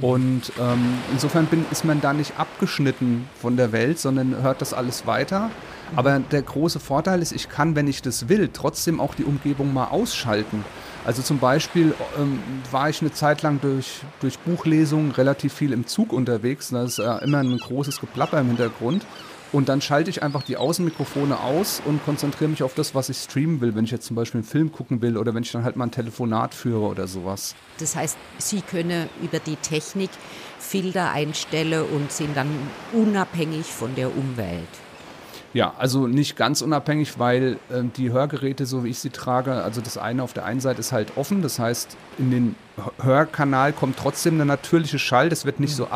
Und 0.00 0.52
ähm, 0.60 0.98
insofern 1.12 1.46
bin, 1.46 1.64
ist 1.70 1.84
man 1.84 2.00
da 2.00 2.12
nicht 2.12 2.38
abgeschnitten 2.38 3.28
von 3.40 3.56
der 3.56 3.72
Welt, 3.72 3.98
sondern 3.98 4.42
hört 4.42 4.60
das 4.60 4.74
alles 4.74 5.06
weiter. 5.06 5.50
Aber 5.94 6.18
der 6.18 6.42
große 6.42 6.80
Vorteil 6.80 7.22
ist, 7.22 7.32
ich 7.32 7.48
kann, 7.48 7.76
wenn 7.76 7.86
ich 7.86 8.02
das 8.02 8.28
will, 8.28 8.50
trotzdem 8.52 9.00
auch 9.00 9.14
die 9.14 9.24
Umgebung 9.24 9.72
mal 9.72 9.86
ausschalten. 9.86 10.64
Also 11.06 11.22
zum 11.22 11.38
Beispiel 11.38 11.94
ähm, 12.18 12.40
war 12.72 12.90
ich 12.90 13.00
eine 13.00 13.12
Zeit 13.12 13.42
lang 13.42 13.60
durch, 13.60 14.00
durch 14.20 14.38
Buchlesungen 14.40 15.12
relativ 15.12 15.54
viel 15.54 15.72
im 15.72 15.86
Zug 15.86 16.12
unterwegs. 16.12 16.70
Da 16.70 16.82
ist 16.82 16.98
äh, 16.98 17.24
immer 17.24 17.38
ein 17.38 17.56
großes 17.56 18.00
Geplapper 18.00 18.40
im 18.40 18.48
Hintergrund. 18.48 19.06
Und 19.52 19.68
dann 19.68 19.80
schalte 19.80 20.10
ich 20.10 20.22
einfach 20.22 20.42
die 20.42 20.56
Außenmikrofone 20.56 21.38
aus 21.38 21.80
und 21.84 22.04
konzentriere 22.04 22.50
mich 22.50 22.62
auf 22.62 22.74
das, 22.74 22.94
was 22.94 23.08
ich 23.08 23.18
streamen 23.18 23.60
will, 23.60 23.74
wenn 23.74 23.84
ich 23.84 23.90
jetzt 23.90 24.06
zum 24.06 24.16
Beispiel 24.16 24.40
einen 24.40 24.48
Film 24.48 24.72
gucken 24.72 25.02
will 25.02 25.16
oder 25.16 25.34
wenn 25.34 25.42
ich 25.42 25.52
dann 25.52 25.64
halt 25.64 25.76
mal 25.76 25.84
ein 25.84 25.92
Telefonat 25.92 26.54
führe 26.54 26.84
oder 26.84 27.06
sowas. 27.06 27.54
Das 27.78 27.94
heißt, 27.94 28.16
Sie 28.38 28.60
können 28.60 29.08
über 29.22 29.38
die 29.38 29.56
Technik 29.56 30.10
Filter 30.58 31.12
einstellen 31.12 31.84
und 31.94 32.10
sind 32.10 32.36
dann 32.36 32.48
unabhängig 32.92 33.66
von 33.66 33.94
der 33.94 34.16
Umwelt. 34.16 34.68
Ja, 35.56 35.72
also 35.78 36.06
nicht 36.06 36.36
ganz 36.36 36.60
unabhängig, 36.60 37.18
weil 37.18 37.58
äh, 37.70 37.82
die 37.96 38.12
Hörgeräte, 38.12 38.66
so 38.66 38.84
wie 38.84 38.90
ich 38.90 38.98
sie 38.98 39.08
trage, 39.08 39.52
also 39.52 39.80
das 39.80 39.96
eine 39.96 40.22
auf 40.22 40.34
der 40.34 40.44
einen 40.44 40.60
Seite 40.60 40.80
ist 40.80 40.92
halt 40.92 41.16
offen, 41.16 41.40
das 41.40 41.58
heißt, 41.58 41.96
in 42.18 42.30
den 42.30 42.56
Hörkanal 43.00 43.72
kommt 43.72 43.96
trotzdem 43.96 44.34
eine 44.34 44.44
natürliche 44.44 44.98
Schall, 44.98 45.30
das 45.30 45.46
wird 45.46 45.58
nicht 45.58 45.74
so 45.74 45.86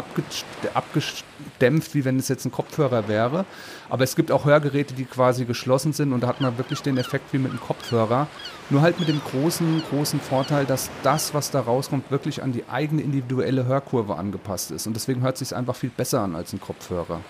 abgedämpft, 1.60 1.94
wie 1.94 2.04
wenn 2.04 2.18
es 2.18 2.28
jetzt 2.28 2.44
ein 2.44 2.50
Kopfhörer 2.50 3.08
wäre. 3.08 3.44
Aber 3.88 4.04
es 4.04 4.16
gibt 4.16 4.32
auch 4.32 4.44
Hörgeräte, 4.44 4.94
die 4.94 5.04
quasi 5.04 5.44
geschlossen 5.44 5.92
sind 5.92 6.12
und 6.12 6.22
da 6.22 6.28
hat 6.28 6.40
man 6.40 6.56
wirklich 6.58 6.80
den 6.80 6.96
Effekt 6.98 7.32
wie 7.32 7.38
mit 7.38 7.50
einem 7.50 7.60
Kopfhörer. 7.60 8.28
Nur 8.70 8.82
halt 8.82 8.98
mit 8.98 9.08
dem 9.08 9.20
großen, 9.20 9.82
großen 9.90 10.20
Vorteil, 10.20 10.64
dass 10.64 10.90
das, 11.02 11.34
was 11.34 11.50
da 11.50 11.60
rauskommt, 11.60 12.10
wirklich 12.10 12.42
an 12.42 12.52
die 12.52 12.64
eigene 12.68 13.02
individuelle 13.02 13.66
Hörkurve 13.66 14.16
angepasst 14.16 14.70
ist. 14.70 14.86
Und 14.86 14.94
deswegen 14.94 15.22
hört 15.22 15.40
es 15.40 15.48
sich 15.48 15.56
einfach 15.56 15.76
viel 15.76 15.90
besser 15.90 16.20
an 16.20 16.34
als 16.34 16.52
ein 16.52 16.60
Kopfhörer. 16.60 17.20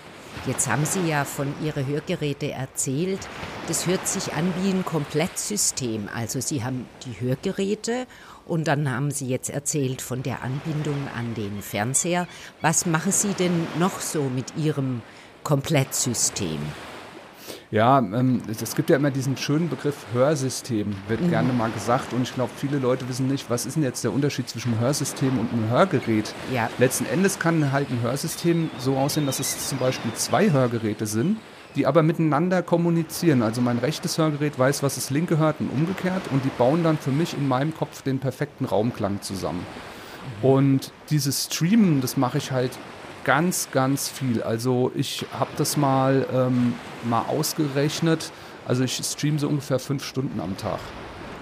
Jetzt 0.47 0.69
haben 0.69 0.85
Sie 0.85 1.07
ja 1.07 1.25
von 1.25 1.53
Ihren 1.63 1.85
Hörgeräten 1.85 2.51
erzählt. 2.51 3.19
Das 3.67 3.85
hört 3.85 4.07
sich 4.07 4.33
an 4.33 4.51
wie 4.61 4.69
ein 4.69 4.85
Komplettsystem. 4.85 6.09
Also 6.15 6.39
Sie 6.39 6.63
haben 6.63 6.87
die 7.05 7.19
Hörgeräte 7.19 8.07
und 8.51 8.67
dann 8.67 8.91
haben 8.91 9.11
Sie 9.11 9.27
jetzt 9.27 9.49
erzählt 9.49 10.01
von 10.01 10.23
der 10.23 10.43
Anbindung 10.43 11.07
an 11.17 11.33
den 11.35 11.61
Fernseher. 11.61 12.27
Was 12.59 12.85
machen 12.85 13.13
Sie 13.13 13.33
denn 13.33 13.65
noch 13.79 14.01
so 14.01 14.23
mit 14.23 14.57
Ihrem 14.57 15.01
Komplettsystem? 15.43 16.59
Ja, 17.71 17.99
ähm, 17.99 18.41
es 18.49 18.75
gibt 18.75 18.89
ja 18.89 18.97
immer 18.97 19.09
diesen 19.09 19.37
schönen 19.37 19.69
Begriff 19.69 20.05
Hörsystem, 20.11 20.93
wird 21.07 21.21
mhm. 21.21 21.29
gerne 21.29 21.53
mal 21.53 21.71
gesagt. 21.71 22.11
Und 22.11 22.23
ich 22.23 22.35
glaube, 22.35 22.51
viele 22.57 22.77
Leute 22.77 23.07
wissen 23.07 23.29
nicht, 23.29 23.49
was 23.49 23.65
ist 23.65 23.77
denn 23.77 23.83
jetzt 23.83 24.03
der 24.03 24.11
Unterschied 24.11 24.49
zwischen 24.49 24.77
Hörsystem 24.77 25.39
und 25.39 25.53
einem 25.53 25.69
Hörgerät. 25.69 26.35
Ja. 26.53 26.69
Letzten 26.77 27.05
Endes 27.05 27.39
kann 27.39 27.71
halt 27.71 27.89
ein 27.89 28.01
Hörsystem 28.01 28.69
so 28.77 28.97
aussehen, 28.97 29.27
dass 29.27 29.39
es 29.39 29.69
zum 29.69 29.77
Beispiel 29.77 30.11
zwei 30.15 30.51
Hörgeräte 30.51 31.05
sind, 31.05 31.37
die 31.75 31.85
aber 31.85 32.03
miteinander 32.03 32.61
kommunizieren. 32.61 33.41
Also 33.41 33.61
mein 33.61 33.77
rechtes 33.77 34.17
Hörgerät 34.17 34.57
weiß, 34.57 34.83
was 34.83 34.95
das 34.95 35.09
linke 35.09 35.37
hört 35.37 35.59
und 35.59 35.69
umgekehrt. 35.69 36.23
Und 36.31 36.43
die 36.43 36.51
bauen 36.57 36.83
dann 36.83 36.97
für 36.97 37.11
mich 37.11 37.33
in 37.33 37.47
meinem 37.47 37.75
Kopf 37.75 38.01
den 38.01 38.19
perfekten 38.19 38.65
Raumklang 38.65 39.21
zusammen. 39.21 39.65
Mhm. 40.41 40.49
Und 40.49 40.91
dieses 41.09 41.45
Streamen, 41.45 42.01
das 42.01 42.17
mache 42.17 42.37
ich 42.37 42.51
halt 42.51 42.71
ganz, 43.23 43.69
ganz 43.71 44.09
viel. 44.09 44.41
Also 44.41 44.91
ich 44.95 45.25
habe 45.37 45.51
das 45.57 45.77
mal, 45.77 46.25
ähm, 46.33 46.73
mal 47.03 47.23
ausgerechnet. 47.27 48.31
Also 48.67 48.83
ich 48.83 48.95
streame 49.03 49.39
so 49.39 49.47
ungefähr 49.47 49.79
fünf 49.79 50.05
Stunden 50.05 50.39
am 50.39 50.57
Tag. 50.57 50.79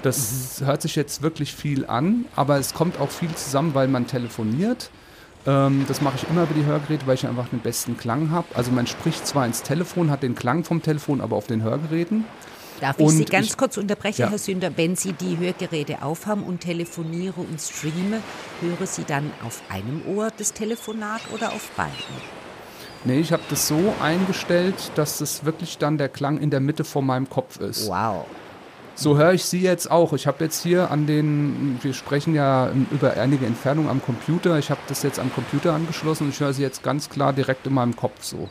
Das 0.03 0.59
mhm. 0.61 0.65
hört 0.65 0.81
sich 0.81 0.95
jetzt 0.95 1.21
wirklich 1.21 1.53
viel 1.53 1.85
an, 1.85 2.25
aber 2.35 2.57
es 2.57 2.73
kommt 2.73 2.99
auch 2.99 3.09
viel 3.09 3.33
zusammen, 3.35 3.73
weil 3.73 3.87
man 3.87 4.07
telefoniert. 4.07 4.89
Ähm, 5.45 5.85
das 5.87 6.01
mache 6.01 6.17
ich 6.17 6.29
immer 6.29 6.43
über 6.43 6.53
die 6.53 6.65
Hörgeräte, 6.65 7.07
weil 7.07 7.15
ich 7.15 7.27
einfach 7.27 7.49
den 7.49 7.59
besten 7.59 7.97
Klang 7.97 8.31
habe. 8.31 8.47
Also 8.55 8.71
man 8.71 8.87
spricht 8.87 9.25
zwar 9.25 9.45
ins 9.45 9.63
Telefon, 9.63 10.11
hat 10.11 10.23
den 10.23 10.35
Klang 10.35 10.63
vom 10.63 10.81
Telefon, 10.81 11.21
aber 11.21 11.35
auf 11.35 11.47
den 11.47 11.63
Hörgeräten. 11.63 12.25
Darf 12.81 12.99
ich 12.99 13.09
Sie 13.09 13.25
ganz 13.25 13.47
ich, 13.47 13.57
kurz 13.57 13.77
unterbrechen, 13.77 14.21
ja. 14.21 14.29
Herr 14.29 14.37
Sünder? 14.37 14.71
Wenn 14.75 14.95
Sie 14.95 15.13
die 15.13 15.37
Hörgeräte 15.37 16.01
aufhaben 16.01 16.43
und 16.43 16.61
telefoniere 16.61 17.41
und 17.41 17.59
streame, 17.59 18.21
höre 18.61 18.87
Sie 18.87 19.03
dann 19.03 19.31
auf 19.45 19.61
einem 19.69 20.01
Ohr 20.07 20.29
das 20.37 20.53
Telefonat 20.53 21.21
oder 21.33 21.51
auf 21.51 21.69
beiden? 21.71 21.93
Nee, 23.03 23.19
ich 23.19 23.31
habe 23.31 23.43
das 23.49 23.67
so 23.67 23.93
eingestellt, 24.01 24.91
dass 24.95 25.21
es 25.21 25.45
wirklich 25.45 25.77
dann 25.77 25.97
der 25.97 26.09
Klang 26.09 26.37
in 26.37 26.49
der 26.49 26.59
Mitte 26.59 26.83
von 26.83 27.05
meinem 27.05 27.29
Kopf 27.29 27.59
ist. 27.59 27.87
Wow. 27.87 28.25
So 28.99 29.17
höre 29.17 29.31
ich 29.31 29.45
Sie 29.45 29.61
jetzt 29.61 29.89
auch. 29.89 30.11
Ich 30.11 30.27
habe 30.27 30.43
jetzt 30.43 30.61
hier 30.61 30.91
an 30.91 31.07
den, 31.07 31.79
wir 31.81 31.93
sprechen 31.93 32.35
ja 32.35 32.69
über 32.91 33.13
einige 33.13 33.45
Entfernungen 33.45 33.89
am 33.89 34.01
Computer. 34.01 34.59
Ich 34.59 34.69
habe 34.69 34.81
das 34.87 35.03
jetzt 35.03 35.19
am 35.19 35.33
Computer 35.33 35.73
angeschlossen 35.73 36.25
und 36.25 36.29
ich 36.31 36.39
höre 36.41 36.51
Sie 36.51 36.61
jetzt 36.61 36.83
ganz 36.83 37.09
klar 37.09 37.31
direkt 37.31 37.65
in 37.65 37.73
meinem 37.73 37.95
Kopf 37.95 38.21
so. 38.23 38.49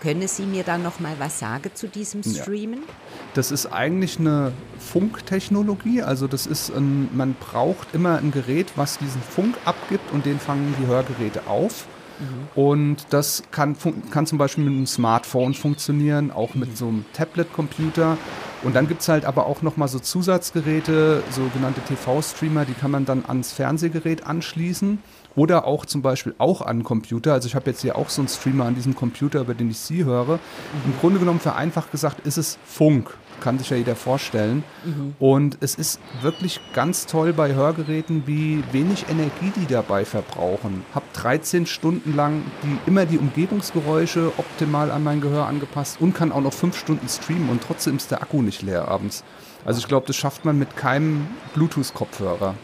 Können 0.00 0.28
Sie 0.28 0.44
mir 0.44 0.62
dann 0.62 0.84
noch 0.84 1.00
mal 1.00 1.14
was 1.18 1.40
sagen 1.40 1.70
zu 1.74 1.88
diesem 1.88 2.22
Streamen? 2.22 2.78
Ja. 2.78 2.94
Das 3.34 3.50
ist 3.50 3.66
eigentlich 3.66 4.20
eine 4.20 4.52
Funktechnologie. 4.78 6.02
Also 6.02 6.28
das 6.28 6.46
ist 6.46 6.70
ein, 6.70 7.08
man 7.12 7.34
braucht 7.34 7.92
immer 7.92 8.18
ein 8.18 8.30
Gerät, 8.30 8.68
was 8.76 8.98
diesen 8.98 9.20
Funk 9.20 9.56
abgibt 9.64 10.12
und 10.12 10.26
den 10.26 10.38
fangen 10.38 10.76
die 10.80 10.86
Hörgeräte 10.86 11.48
auf. 11.48 11.86
Mhm. 12.20 12.60
Und 12.62 13.06
das 13.10 13.42
kann, 13.50 13.76
kann 14.12 14.26
zum 14.26 14.38
Beispiel 14.38 14.62
mit 14.62 14.74
einem 14.74 14.86
Smartphone 14.86 15.54
funktionieren, 15.54 16.30
auch 16.30 16.54
mit 16.54 16.78
so 16.78 16.86
einem 16.86 17.04
Tablet-Computer. 17.14 18.16
Und 18.64 18.76
dann 18.76 18.86
gibt 18.86 19.00
es 19.00 19.08
halt 19.08 19.24
aber 19.24 19.46
auch 19.46 19.62
nochmal 19.62 19.88
so 19.88 19.98
Zusatzgeräte, 19.98 21.22
sogenannte 21.30 21.80
TV-Streamer, 21.80 22.64
die 22.64 22.74
kann 22.74 22.92
man 22.92 23.04
dann 23.04 23.24
ans 23.26 23.52
Fernsehgerät 23.52 24.24
anschließen 24.24 25.00
oder 25.34 25.66
auch 25.66 25.84
zum 25.84 26.02
Beispiel 26.02 26.34
auch 26.38 26.60
an 26.60 26.84
Computer. 26.84 27.32
Also 27.32 27.48
ich 27.48 27.54
habe 27.54 27.70
jetzt 27.70 27.82
hier 27.82 27.96
auch 27.96 28.08
so 28.08 28.22
einen 28.22 28.28
Streamer 28.28 28.66
an 28.66 28.74
diesem 28.74 28.94
Computer, 28.94 29.40
über 29.40 29.54
den 29.54 29.70
ich 29.70 29.78
Sie 29.78 30.04
höre. 30.04 30.38
Im 30.84 30.98
Grunde 31.00 31.18
genommen 31.18 31.40
vereinfacht 31.40 31.90
gesagt 31.90 32.24
ist 32.26 32.38
es 32.38 32.58
Funk 32.64 33.16
kann 33.42 33.58
sich 33.58 33.70
ja 33.70 33.76
jeder 33.76 33.96
vorstellen. 33.96 34.64
Mhm. 34.84 35.14
Und 35.18 35.58
es 35.60 35.74
ist 35.74 36.00
wirklich 36.22 36.60
ganz 36.72 37.06
toll 37.06 37.32
bei 37.32 37.54
Hörgeräten, 37.54 38.22
wie 38.26 38.62
wenig 38.72 39.06
Energie 39.10 39.52
die 39.56 39.66
dabei 39.66 40.04
verbrauchen. 40.04 40.84
Hab 40.94 41.12
13 41.12 41.66
Stunden 41.66 42.14
lang 42.14 42.42
die, 42.62 42.78
immer 42.88 43.04
die 43.04 43.18
Umgebungsgeräusche 43.18 44.32
optimal 44.38 44.90
an 44.90 45.02
mein 45.02 45.20
Gehör 45.20 45.46
angepasst 45.46 45.98
und 46.00 46.14
kann 46.14 46.32
auch 46.32 46.40
noch 46.40 46.52
5 46.52 46.76
Stunden 46.78 47.08
streamen 47.08 47.50
und 47.50 47.62
trotzdem 47.62 47.96
ist 47.96 48.10
der 48.10 48.22
Akku 48.22 48.42
nicht 48.42 48.62
leer 48.62 48.88
abends. 48.88 49.24
Also 49.64 49.78
ich 49.80 49.88
glaube, 49.88 50.06
das 50.06 50.16
schafft 50.16 50.44
man 50.44 50.58
mit 50.58 50.76
keinem 50.76 51.26
Bluetooth-Kopfhörer. 51.54 52.54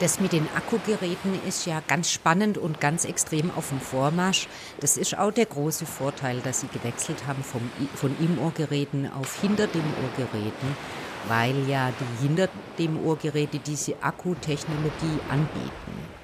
Das 0.00 0.20
mit 0.20 0.32
den 0.32 0.48
Akkugeräten 0.56 1.40
ist 1.46 1.66
ja 1.66 1.82
ganz 1.86 2.10
spannend 2.10 2.58
und 2.58 2.80
ganz 2.80 3.04
extrem 3.04 3.50
auf 3.50 3.68
dem 3.68 3.80
Vormarsch. 3.80 4.48
Das 4.80 4.96
ist 4.96 5.18
auch 5.18 5.30
der 5.30 5.46
große 5.46 5.86
Vorteil, 5.86 6.40
dass 6.40 6.60
Sie 6.60 6.68
gewechselt 6.68 7.26
haben 7.26 7.42
vom, 7.42 7.70
von 7.94 8.16
Im-Ohrgeräten 8.18 9.10
auf 9.12 9.40
hinter 9.40 9.66
dem 9.66 9.84
Ohrgeräten, 10.04 10.76
weil 11.28 11.68
ja 11.68 11.90
die 11.90 12.26
hinter 12.26 12.48
dem 12.78 13.04
Ohrgeräte 13.04 13.58
diese 13.58 14.02
Akkutechnologie 14.02 15.20
anbieten. 15.28 16.21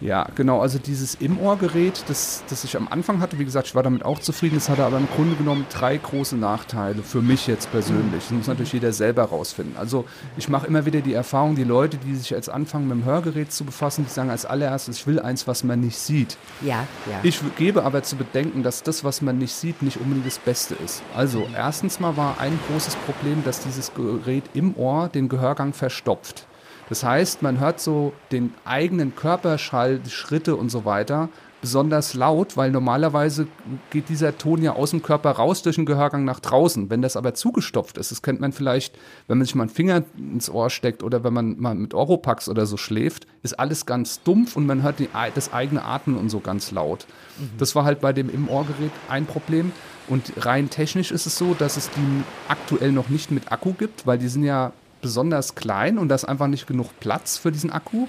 Ja, 0.00 0.28
genau. 0.36 0.60
Also 0.60 0.78
dieses 0.78 1.16
Im-Ohr-Gerät, 1.16 2.04
das, 2.06 2.44
das 2.48 2.62
ich 2.62 2.76
am 2.76 2.86
Anfang 2.88 3.20
hatte, 3.20 3.38
wie 3.38 3.44
gesagt, 3.44 3.66
ich 3.66 3.74
war 3.74 3.82
damit 3.82 4.04
auch 4.04 4.20
zufrieden. 4.20 4.56
Es 4.56 4.68
hatte 4.68 4.84
aber 4.84 4.98
im 4.98 5.08
Grunde 5.08 5.34
genommen 5.34 5.66
drei 5.72 5.96
große 5.96 6.36
Nachteile 6.36 7.02
für 7.02 7.20
mich 7.20 7.46
jetzt 7.48 7.70
persönlich. 7.72 8.22
Das 8.24 8.30
muss 8.30 8.46
natürlich 8.46 8.72
jeder 8.72 8.92
selber 8.92 9.24
rausfinden. 9.24 9.76
Also 9.76 10.04
ich 10.36 10.48
mache 10.48 10.66
immer 10.66 10.86
wieder 10.86 11.00
die 11.00 11.14
Erfahrung, 11.14 11.56
die 11.56 11.64
Leute, 11.64 11.96
die 11.96 12.14
sich 12.14 12.30
jetzt 12.30 12.48
anfangen 12.48 12.86
mit 12.86 12.98
dem 12.98 13.04
Hörgerät 13.04 13.52
zu 13.52 13.64
befassen, 13.64 14.04
die 14.04 14.10
sagen 14.10 14.30
als 14.30 14.44
allererstes, 14.44 14.98
ich 14.98 15.06
will 15.06 15.18
eins, 15.18 15.48
was 15.48 15.64
man 15.64 15.80
nicht 15.80 15.98
sieht. 15.98 16.36
Ja, 16.60 16.86
ja. 17.10 17.18
Ich 17.24 17.40
gebe 17.56 17.84
aber 17.84 18.02
zu 18.02 18.16
bedenken, 18.16 18.62
dass 18.62 18.82
das, 18.84 19.02
was 19.02 19.20
man 19.20 19.38
nicht 19.38 19.54
sieht, 19.54 19.82
nicht 19.82 19.98
unbedingt 19.98 20.26
das 20.26 20.38
Beste 20.38 20.76
ist. 20.84 21.02
Also 21.16 21.46
erstens 21.54 21.98
mal 21.98 22.16
war 22.16 22.38
ein 22.38 22.58
großes 22.70 22.94
Problem, 22.96 23.42
dass 23.44 23.60
dieses 23.60 23.92
Gerät 23.94 24.44
im 24.54 24.76
Ohr 24.76 25.08
den 25.08 25.28
Gehörgang 25.28 25.72
verstopft. 25.72 26.47
Das 26.88 27.04
heißt, 27.04 27.42
man 27.42 27.60
hört 27.60 27.80
so 27.80 28.12
den 28.32 28.54
eigenen 28.64 29.14
Körperschall, 29.14 29.98
die 29.98 30.10
Schritte 30.10 30.56
und 30.56 30.70
so 30.70 30.84
weiter 30.84 31.28
besonders 31.60 32.14
laut, 32.14 32.56
weil 32.56 32.70
normalerweise 32.70 33.48
geht 33.90 34.08
dieser 34.08 34.38
Ton 34.38 34.62
ja 34.62 34.74
aus 34.74 34.90
dem 34.90 35.02
Körper 35.02 35.32
raus 35.32 35.62
durch 35.62 35.76
den 35.76 35.86
Gehörgang 35.86 36.24
nach 36.24 36.40
draußen. 36.40 36.88
Wenn 36.88 37.02
das 37.02 37.16
aber 37.16 37.34
zugestopft 37.34 37.98
ist, 37.98 38.10
das 38.10 38.22
kennt 38.22 38.40
man 38.40 38.52
vielleicht, 38.52 38.96
wenn 39.26 39.38
man 39.38 39.44
sich 39.44 39.54
mal 39.54 39.64
einen 39.64 39.70
Finger 39.70 40.04
ins 40.16 40.48
Ohr 40.48 40.70
steckt 40.70 41.02
oder 41.02 41.24
wenn 41.24 41.32
man 41.32 41.58
mal 41.58 41.74
mit 41.74 41.94
Oropax 41.94 42.48
oder 42.48 42.66
so 42.66 42.76
schläft, 42.76 43.26
ist 43.42 43.58
alles 43.58 43.86
ganz 43.86 44.22
dumpf 44.22 44.56
und 44.56 44.66
man 44.66 44.82
hört 44.82 45.00
die, 45.00 45.08
das 45.34 45.52
eigene 45.52 45.84
Atmen 45.84 46.16
und 46.16 46.30
so 46.30 46.40
ganz 46.40 46.70
laut. 46.70 47.06
Mhm. 47.38 47.50
Das 47.58 47.74
war 47.74 47.84
halt 47.84 48.00
bei 48.00 48.12
dem 48.12 48.30
Im-Ohrgerät 48.30 48.92
ein 49.08 49.26
Problem. 49.26 49.72
Und 50.06 50.32
rein 50.38 50.70
technisch 50.70 51.10
ist 51.10 51.26
es 51.26 51.36
so, 51.36 51.54
dass 51.54 51.76
es 51.76 51.90
die 51.90 52.22
aktuell 52.48 52.92
noch 52.92 53.08
nicht 53.08 53.30
mit 53.30 53.52
Akku 53.52 53.72
gibt, 53.74 54.06
weil 54.06 54.16
die 54.16 54.28
sind 54.28 54.44
ja 54.44 54.72
besonders 55.00 55.54
klein 55.54 55.98
und 55.98 56.08
da 56.08 56.14
ist 56.14 56.24
einfach 56.24 56.46
nicht 56.46 56.66
genug 56.66 56.88
Platz 57.00 57.36
für 57.36 57.52
diesen 57.52 57.70
Akku. 57.70 58.06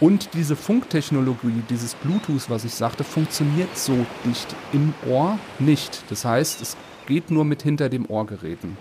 Und 0.00 0.30
diese 0.32 0.56
Funktechnologie, 0.56 1.62
dieses 1.68 1.94
Bluetooth, 1.94 2.48
was 2.48 2.64
ich 2.64 2.74
sagte, 2.74 3.04
funktioniert 3.04 3.76
so 3.76 4.06
dicht 4.24 4.56
im 4.72 4.94
Ohr 5.06 5.38
nicht. 5.58 6.04
Das 6.08 6.24
heißt, 6.24 6.62
es 6.62 6.76
geht 7.06 7.30
nur 7.30 7.44
mit 7.44 7.62
hinter 7.62 7.90
dem 7.90 8.08
Ohrgeräten. 8.08 8.78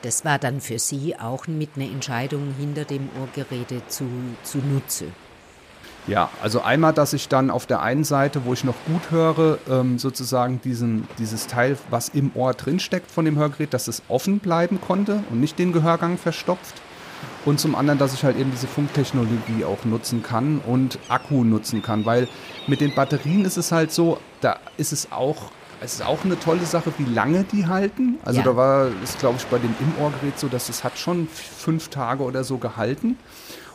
Das 0.00 0.24
war 0.24 0.38
dann 0.38 0.60
für 0.60 0.78
Sie 0.78 1.16
auch 1.18 1.46
mit 1.46 1.70
einer 1.76 1.84
Entscheidung, 1.84 2.54
hinter 2.58 2.84
dem 2.84 3.08
Ohrgeräte 3.20 3.82
zu, 3.86 4.04
zu 4.42 4.58
nutzen. 4.58 5.12
Ja, 6.08 6.30
also 6.42 6.62
einmal, 6.62 6.92
dass 6.92 7.12
ich 7.12 7.28
dann 7.28 7.50
auf 7.50 7.66
der 7.66 7.80
einen 7.80 8.02
Seite, 8.02 8.44
wo 8.44 8.52
ich 8.52 8.64
noch 8.64 8.74
gut 8.86 9.12
höre, 9.12 9.58
ähm, 9.70 10.00
sozusagen 10.00 10.60
diesen, 10.60 11.06
dieses 11.18 11.46
Teil, 11.46 11.78
was 11.90 12.08
im 12.08 12.32
Ohr 12.34 12.54
drinsteckt 12.54 13.10
von 13.10 13.24
dem 13.24 13.36
Hörgerät, 13.36 13.72
dass 13.72 13.86
es 13.86 14.02
offen 14.08 14.40
bleiben 14.40 14.80
konnte 14.80 15.22
und 15.30 15.40
nicht 15.40 15.60
den 15.60 15.72
Gehörgang 15.72 16.18
verstopft. 16.18 16.82
Und 17.44 17.58
zum 17.58 17.74
anderen, 17.74 17.98
dass 17.98 18.14
ich 18.14 18.24
halt 18.24 18.36
eben 18.36 18.50
diese 18.50 18.66
Funktechnologie 18.66 19.64
auch 19.64 19.84
nutzen 19.84 20.22
kann 20.22 20.60
und 20.66 20.98
Akku 21.08 21.44
nutzen 21.44 21.82
kann, 21.82 22.06
weil 22.06 22.28
mit 22.66 22.80
den 22.80 22.94
Batterien 22.94 23.44
ist 23.44 23.56
es 23.56 23.72
halt 23.72 23.92
so, 23.92 24.18
da 24.40 24.58
ist 24.76 24.92
es 24.92 25.10
auch 25.10 25.50
es 25.84 25.94
ist 25.94 26.06
auch 26.06 26.24
eine 26.24 26.38
tolle 26.38 26.64
Sache, 26.64 26.92
wie 26.98 27.12
lange 27.12 27.42
die 27.42 27.66
halten. 27.66 28.18
Also 28.24 28.38
ja. 28.38 28.44
da 28.44 28.56
war 28.56 28.90
es, 29.02 29.18
glaube 29.18 29.38
ich, 29.38 29.46
bei 29.46 29.58
dem 29.58 29.74
Im-Ohr-Gerät 29.80 30.38
so, 30.38 30.46
dass 30.46 30.68
es 30.68 30.84
hat 30.84 30.96
schon 30.96 31.26
fünf 31.26 31.88
Tage 31.88 32.22
oder 32.22 32.44
so 32.44 32.58
gehalten. 32.58 33.18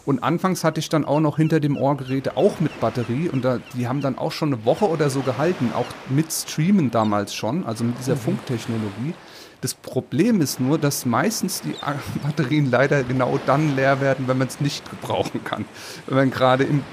Und 0.06 0.24
anfangs 0.24 0.64
hatte 0.64 0.80
ich 0.80 0.88
dann 0.88 1.04
auch 1.04 1.20
noch 1.20 1.36
hinter 1.36 1.60
dem 1.60 1.76
Ohrgeräte 1.76 2.38
auch 2.38 2.62
mit 2.62 2.80
Batterie 2.80 3.28
und 3.28 3.44
da, 3.44 3.60
die 3.74 3.90
haben 3.90 4.00
dann 4.00 4.18
auch 4.18 4.32
schon 4.32 4.54
eine 4.54 4.64
Woche 4.64 4.88
oder 4.88 5.10
so 5.10 5.20
gehalten, 5.20 5.72
auch 5.76 5.86
mit 6.08 6.32
Streamen 6.32 6.92
damals 6.92 7.36
schon, 7.36 7.66
also 7.66 7.84
mit 7.84 8.00
dieser 8.00 8.16
mhm. 8.16 8.20
Funktechnologie. 8.20 9.14
Das 9.62 9.74
Problem 9.74 10.42
ist 10.42 10.60
nur, 10.60 10.78
dass 10.78 11.06
meistens 11.06 11.62
die 11.62 11.76
Batterien 12.24 12.70
leider 12.70 13.04
genau 13.04 13.40
dann 13.46 13.76
leer 13.76 14.02
werden, 14.02 14.28
wenn 14.28 14.38
man 14.38 14.48
es 14.48 14.62
nicht 14.62 14.90
gebrauchen 14.90 15.44
kann. 15.44 15.66
Wenn 16.06 16.18
man 16.18 16.32
gerade 16.32 16.64
im, 16.64 16.84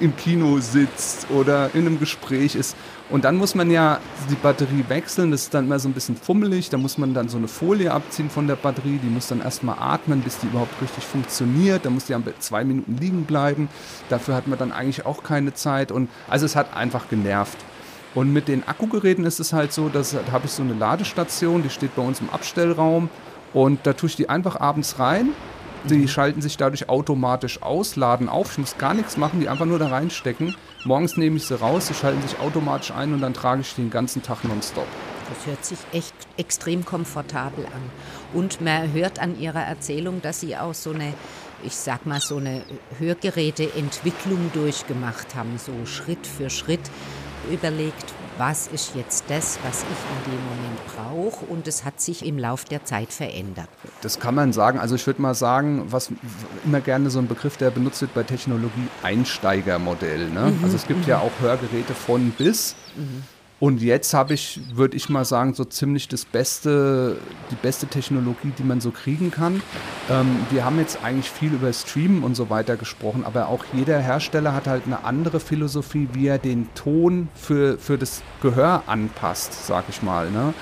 im 0.00 0.16
Kino 0.16 0.58
sitzt 0.58 1.30
oder 1.30 1.70
in 1.74 1.86
einem 1.86 2.00
Gespräch 2.00 2.56
ist. 2.56 2.76
Und 3.10 3.24
dann 3.24 3.36
muss 3.36 3.54
man 3.56 3.70
ja 3.70 4.00
die 4.30 4.36
Batterie 4.36 4.84
wechseln. 4.88 5.32
Das 5.32 5.42
ist 5.42 5.54
dann 5.54 5.66
immer 5.66 5.78
so 5.78 5.88
ein 5.88 5.92
bisschen 5.92 6.16
fummelig. 6.16 6.70
Da 6.70 6.78
muss 6.78 6.96
man 6.98 7.14
dann 7.14 7.28
so 7.28 7.38
eine 7.38 7.48
Folie 7.48 7.92
abziehen 7.92 8.30
von 8.30 8.46
der 8.46 8.56
Batterie. 8.56 9.00
Die 9.02 9.08
muss 9.08 9.28
dann 9.28 9.40
erstmal 9.40 9.76
atmen, 9.78 10.20
bis 10.20 10.38
die 10.38 10.46
überhaupt 10.46 10.80
richtig 10.80 11.04
funktioniert. 11.04 11.84
Da 11.84 11.90
muss 11.90 12.06
die 12.06 12.16
zwei 12.38 12.64
Minuten 12.64 12.96
liegen 12.98 13.24
bleiben. 13.24 13.68
Dafür 14.08 14.34
hat 14.34 14.46
man 14.46 14.58
dann 14.58 14.70
eigentlich 14.70 15.06
auch 15.06 15.24
keine 15.24 15.54
Zeit. 15.54 15.90
Und 15.90 16.08
also 16.28 16.46
es 16.46 16.54
hat 16.54 16.76
einfach 16.76 17.08
genervt. 17.08 17.58
Und 18.14 18.32
mit 18.32 18.48
den 18.48 18.66
Akkugeräten 18.66 19.24
ist 19.24 19.38
es 19.38 19.52
halt 19.52 19.72
so, 19.72 19.88
dass 19.88 20.10
da 20.10 20.32
habe 20.32 20.46
ich 20.46 20.52
so 20.52 20.62
eine 20.62 20.74
Ladestation, 20.74 21.62
die 21.62 21.70
steht 21.70 21.94
bei 21.94 22.02
uns 22.02 22.20
im 22.20 22.30
Abstellraum 22.30 23.08
und 23.52 23.86
da 23.86 23.92
tue 23.92 24.08
ich 24.08 24.16
die 24.16 24.28
einfach 24.28 24.58
abends 24.60 24.98
rein. 24.98 25.30
Die 25.84 25.96
mhm. 25.96 26.08
schalten 26.08 26.42
sich 26.42 26.56
dadurch 26.56 26.88
automatisch 26.88 27.62
aus, 27.62 27.96
laden 27.96 28.28
auf. 28.28 28.52
Ich 28.52 28.58
muss 28.58 28.76
gar 28.76 28.94
nichts 28.94 29.16
machen, 29.16 29.40
die 29.40 29.48
einfach 29.48 29.64
nur 29.64 29.78
da 29.78 29.88
reinstecken. 29.88 30.54
Morgens 30.84 31.16
nehme 31.16 31.36
ich 31.36 31.46
sie 31.46 31.58
raus, 31.58 31.86
sie 31.86 31.94
schalten 31.94 32.20
sich 32.22 32.38
automatisch 32.38 32.90
ein 32.90 33.14
und 33.14 33.20
dann 33.20 33.32
trage 33.32 33.62
ich 33.62 33.74
die 33.74 33.82
den 33.82 33.90
ganzen 33.90 34.22
Tag 34.22 34.44
nonstop. 34.44 34.86
Das 35.28 35.46
hört 35.46 35.64
sich 35.64 35.78
echt 35.92 36.14
extrem 36.36 36.84
komfortabel 36.84 37.64
an. 37.64 37.90
Und 38.34 38.60
man 38.60 38.92
hört 38.92 39.20
an 39.20 39.38
Ihrer 39.38 39.62
Erzählung, 39.62 40.20
dass 40.20 40.40
Sie 40.40 40.56
auch 40.56 40.74
so 40.74 40.90
eine, 40.90 41.14
ich 41.62 41.76
sag 41.76 42.04
mal, 42.04 42.20
so 42.20 42.38
eine 42.38 42.62
Hörgeräteentwicklung 42.98 44.50
durchgemacht 44.52 45.34
haben, 45.36 45.56
so 45.56 45.72
Schritt 45.86 46.26
für 46.26 46.50
Schritt 46.50 46.90
überlegt, 47.50 48.14
was 48.38 48.68
ist 48.68 48.94
jetzt 48.94 49.24
das, 49.28 49.58
was 49.62 49.82
ich 49.82 50.28
in 50.28 50.32
dem 50.32 50.44
Moment 50.44 50.86
brauche 50.86 51.44
und 51.46 51.68
es 51.68 51.84
hat 51.84 52.00
sich 52.00 52.24
im 52.24 52.38
Lauf 52.38 52.64
der 52.64 52.84
Zeit 52.84 53.12
verändert. 53.12 53.68
Das 54.00 54.18
kann 54.18 54.34
man 54.34 54.52
sagen. 54.52 54.78
Also 54.78 54.94
ich 54.94 55.06
würde 55.06 55.20
mal 55.20 55.34
sagen, 55.34 55.84
was 55.92 56.10
immer 56.64 56.80
gerne 56.80 57.10
so 57.10 57.18
ein 57.18 57.28
Begriff, 57.28 57.56
der 57.56 57.70
benutzt 57.70 58.00
wird 58.00 58.14
bei 58.14 58.22
Technologie, 58.22 58.88
Einsteigermodell. 59.02 60.30
Ne? 60.30 60.52
Mhm, 60.52 60.64
also 60.64 60.76
es 60.76 60.86
gibt 60.86 61.06
ja 61.06 61.18
auch 61.18 61.32
Hörgeräte 61.40 61.94
von 61.94 62.30
bis. 62.30 62.74
Mhm. 62.96 63.24
Und 63.60 63.82
jetzt 63.82 64.14
habe 64.14 64.32
ich, 64.32 64.58
würde 64.72 64.96
ich 64.96 65.10
mal 65.10 65.26
sagen, 65.26 65.52
so 65.52 65.66
ziemlich 65.66 66.08
das 66.08 66.24
beste, 66.24 67.18
die 67.50 67.56
beste 67.56 67.86
Technologie, 67.86 68.52
die 68.58 68.64
man 68.64 68.80
so 68.80 68.90
kriegen 68.90 69.30
kann. 69.30 69.62
Ähm, 70.08 70.46
wir 70.50 70.64
haben 70.64 70.78
jetzt 70.78 71.04
eigentlich 71.04 71.30
viel 71.30 71.52
über 71.52 71.70
Streamen 71.70 72.24
und 72.24 72.34
so 72.34 72.48
weiter 72.48 72.78
gesprochen, 72.78 73.22
aber 73.24 73.48
auch 73.48 73.62
jeder 73.74 74.00
Hersteller 74.00 74.54
hat 74.54 74.66
halt 74.66 74.84
eine 74.86 75.04
andere 75.04 75.40
Philosophie, 75.40 76.08
wie 76.14 76.26
er 76.26 76.38
den 76.38 76.72
Ton 76.74 77.28
für, 77.34 77.76
für 77.76 77.98
das 77.98 78.22
Gehör 78.40 78.84
anpasst, 78.86 79.66
sag 79.66 79.84
ich 79.90 80.02
mal. 80.02 80.30
Ne? 80.30 80.54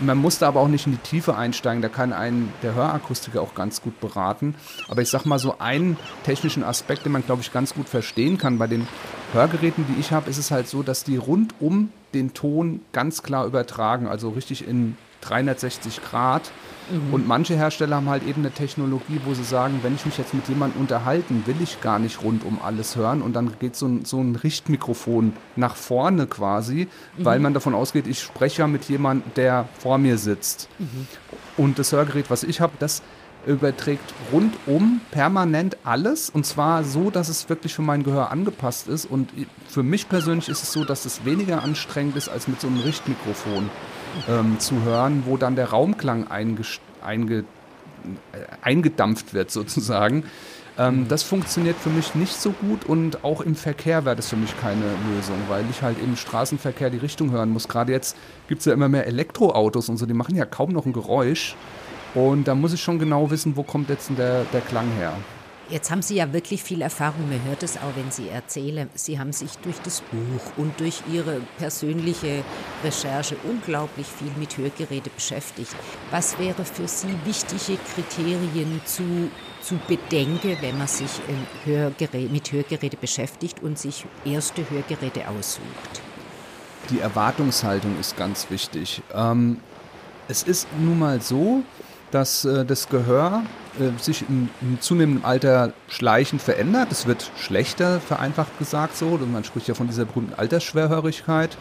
Man 0.00 0.18
muss 0.18 0.38
da 0.38 0.48
aber 0.48 0.60
auch 0.60 0.68
nicht 0.68 0.86
in 0.86 0.92
die 0.92 0.98
Tiefe 0.98 1.36
einsteigen, 1.36 1.82
da 1.82 1.88
kann 1.88 2.12
einen 2.12 2.52
der 2.62 2.74
Hörakustiker 2.74 3.42
auch 3.42 3.54
ganz 3.54 3.82
gut 3.82 3.98
beraten. 4.00 4.54
Aber 4.88 5.02
ich 5.02 5.08
sag 5.08 5.24
mal 5.24 5.40
so 5.40 5.58
einen 5.58 5.96
technischen 6.24 6.62
Aspekt, 6.62 7.04
den 7.04 7.12
man, 7.12 7.26
glaube 7.26 7.42
ich, 7.42 7.52
ganz 7.52 7.74
gut 7.74 7.88
verstehen 7.88 8.38
kann. 8.38 8.58
Bei 8.58 8.68
den 8.68 8.86
Hörgeräten, 9.32 9.86
die 9.88 9.98
ich 9.98 10.12
habe, 10.12 10.30
ist 10.30 10.38
es 10.38 10.52
halt 10.52 10.68
so, 10.68 10.84
dass 10.84 11.02
die 11.02 11.16
rundum 11.16 11.90
den 12.14 12.32
Ton 12.32 12.80
ganz 12.92 13.24
klar 13.24 13.44
übertragen, 13.44 14.06
also 14.06 14.30
richtig 14.30 14.66
in 14.66 14.96
360 15.22 16.00
Grad. 16.02 16.52
Mhm. 16.90 17.14
Und 17.14 17.28
manche 17.28 17.54
Hersteller 17.54 17.96
haben 17.96 18.08
halt 18.08 18.26
eben 18.26 18.42
eine 18.42 18.50
Technologie, 18.50 19.20
wo 19.24 19.34
sie 19.34 19.44
sagen, 19.44 19.80
wenn 19.82 19.94
ich 19.94 20.06
mich 20.06 20.18
jetzt 20.18 20.34
mit 20.34 20.48
jemandem 20.48 20.80
unterhalten, 20.80 21.42
will 21.46 21.56
ich 21.62 21.80
gar 21.80 21.98
nicht 21.98 22.22
rundum 22.22 22.58
alles 22.62 22.96
hören. 22.96 23.22
Und 23.22 23.34
dann 23.34 23.58
geht 23.58 23.76
so 23.76 23.86
ein, 23.86 24.04
so 24.04 24.20
ein 24.20 24.36
Richtmikrofon 24.36 25.32
nach 25.56 25.76
vorne 25.76 26.26
quasi, 26.26 26.88
mhm. 27.16 27.24
weil 27.24 27.40
man 27.40 27.54
davon 27.54 27.74
ausgeht, 27.74 28.06
ich 28.06 28.20
spreche 28.20 28.62
ja 28.62 28.66
mit 28.66 28.84
jemandem, 28.84 29.32
der 29.36 29.68
vor 29.78 29.98
mir 29.98 30.18
sitzt. 30.18 30.68
Mhm. 30.78 31.06
Und 31.56 31.78
das 31.78 31.92
Hörgerät, 31.92 32.30
was 32.30 32.42
ich 32.42 32.60
habe, 32.60 32.72
das 32.78 33.02
überträgt 33.46 34.14
rundum 34.32 35.00
permanent 35.10 35.76
alles 35.84 36.28
und 36.28 36.44
zwar 36.44 36.84
so, 36.84 37.10
dass 37.10 37.28
es 37.28 37.48
wirklich 37.48 37.74
für 37.74 37.82
mein 37.82 38.02
Gehör 38.02 38.30
angepasst 38.30 38.88
ist 38.88 39.06
und 39.06 39.30
für 39.68 39.82
mich 39.82 40.08
persönlich 40.08 40.48
ist 40.48 40.62
es 40.62 40.72
so, 40.72 40.84
dass 40.84 41.04
es 41.04 41.24
weniger 41.24 41.62
anstrengend 41.62 42.16
ist 42.16 42.28
als 42.28 42.48
mit 42.48 42.60
so 42.60 42.66
einem 42.66 42.80
Richtmikrofon 42.80 43.70
ähm, 44.28 44.58
zu 44.58 44.82
hören, 44.82 45.24
wo 45.26 45.36
dann 45.36 45.56
der 45.56 45.70
Raumklang 45.70 46.28
einge, 46.28 46.62
einge, 47.02 47.38
äh, 47.38 47.44
eingedampft 48.62 49.34
wird 49.34 49.50
sozusagen. 49.50 50.24
Ähm, 50.78 51.00
mhm. 51.00 51.08
Das 51.08 51.22
funktioniert 51.22 51.76
für 51.76 51.90
mich 51.90 52.14
nicht 52.14 52.34
so 52.34 52.52
gut 52.52 52.84
und 52.84 53.24
auch 53.24 53.40
im 53.40 53.56
Verkehr 53.56 54.04
wäre 54.04 54.16
das 54.16 54.28
für 54.28 54.36
mich 54.36 54.58
keine 54.60 54.84
Lösung, 55.12 55.36
weil 55.48 55.64
ich 55.70 55.82
halt 55.82 55.96
im 56.02 56.16
Straßenverkehr 56.16 56.90
die 56.90 56.98
Richtung 56.98 57.30
hören 57.32 57.50
muss. 57.50 57.68
Gerade 57.68 57.92
jetzt 57.92 58.16
gibt 58.48 58.60
es 58.60 58.66
ja 58.66 58.72
immer 58.72 58.88
mehr 58.88 59.06
Elektroautos 59.06 59.88
und 59.88 59.96
so, 59.96 60.06
die 60.06 60.14
machen 60.14 60.36
ja 60.36 60.44
kaum 60.46 60.70
noch 60.70 60.86
ein 60.86 60.92
Geräusch. 60.92 61.56
Und 62.14 62.48
da 62.48 62.54
muss 62.54 62.72
ich 62.72 62.82
schon 62.82 62.98
genau 62.98 63.30
wissen, 63.30 63.56
wo 63.56 63.62
kommt 63.62 63.90
jetzt 63.90 64.10
der, 64.16 64.44
der 64.52 64.60
Klang 64.62 64.90
her. 64.98 65.12
Jetzt 65.70 65.90
haben 65.90 66.00
Sie 66.00 66.14
ja 66.14 66.32
wirklich 66.32 66.62
viel 66.62 66.80
Erfahrung. 66.80 67.28
Man 67.28 67.44
hört 67.44 67.62
es 67.62 67.76
auch, 67.76 67.94
wenn 67.94 68.10
Sie 68.10 68.30
erzählen. 68.30 68.88
Sie 68.94 69.18
haben 69.18 69.34
sich 69.34 69.58
durch 69.58 69.78
das 69.80 70.00
Buch 70.00 70.40
und 70.56 70.80
durch 70.80 71.02
Ihre 71.12 71.42
persönliche 71.58 72.42
Recherche 72.82 73.36
unglaublich 73.44 74.06
viel 74.06 74.30
mit 74.38 74.56
Hörgeräte 74.56 75.10
beschäftigt. 75.10 75.76
Was 76.10 76.38
wäre 76.38 76.64
für 76.64 76.88
Sie 76.88 77.14
wichtige 77.26 77.78
Kriterien 77.94 78.80
zu, 78.86 79.30
zu 79.60 79.78
bedenken, 79.86 80.56
wenn 80.62 80.78
man 80.78 80.88
sich 80.88 81.10
Hörgerät, 81.66 82.32
mit 82.32 82.50
Hörgeräte 82.50 82.96
beschäftigt 82.96 83.62
und 83.62 83.78
sich 83.78 84.06
erste 84.24 84.68
Hörgeräte 84.70 85.28
aussucht? 85.28 86.00
Die 86.88 87.00
Erwartungshaltung 87.00 88.00
ist 88.00 88.16
ganz 88.16 88.48
wichtig. 88.48 89.02
Ähm, 89.12 89.60
es 90.28 90.44
ist 90.44 90.66
nun 90.80 90.98
mal 90.98 91.20
so, 91.20 91.62
dass 92.10 92.46
äh, 92.46 92.64
das 92.64 92.88
Gehör 92.88 93.42
äh, 93.80 93.98
sich 94.00 94.24
im, 94.28 94.48
im, 94.60 94.80
zunehmenden 94.80 95.24
Alter 95.24 95.72
schleichend 95.88 96.42
verändert. 96.42 96.92
Es 96.92 97.06
wird 97.06 97.30
schlechter, 97.36 98.00
vereinfacht 98.00 98.58
gesagt 98.58 98.96
so. 98.96 99.18
Man 99.18 99.44
spricht 99.44 99.68
ja 99.68 99.74
von 99.74 99.86
dieser 99.86 100.04
berühmten 100.04 100.34
Altersschwerhörigkeit. 100.34 101.56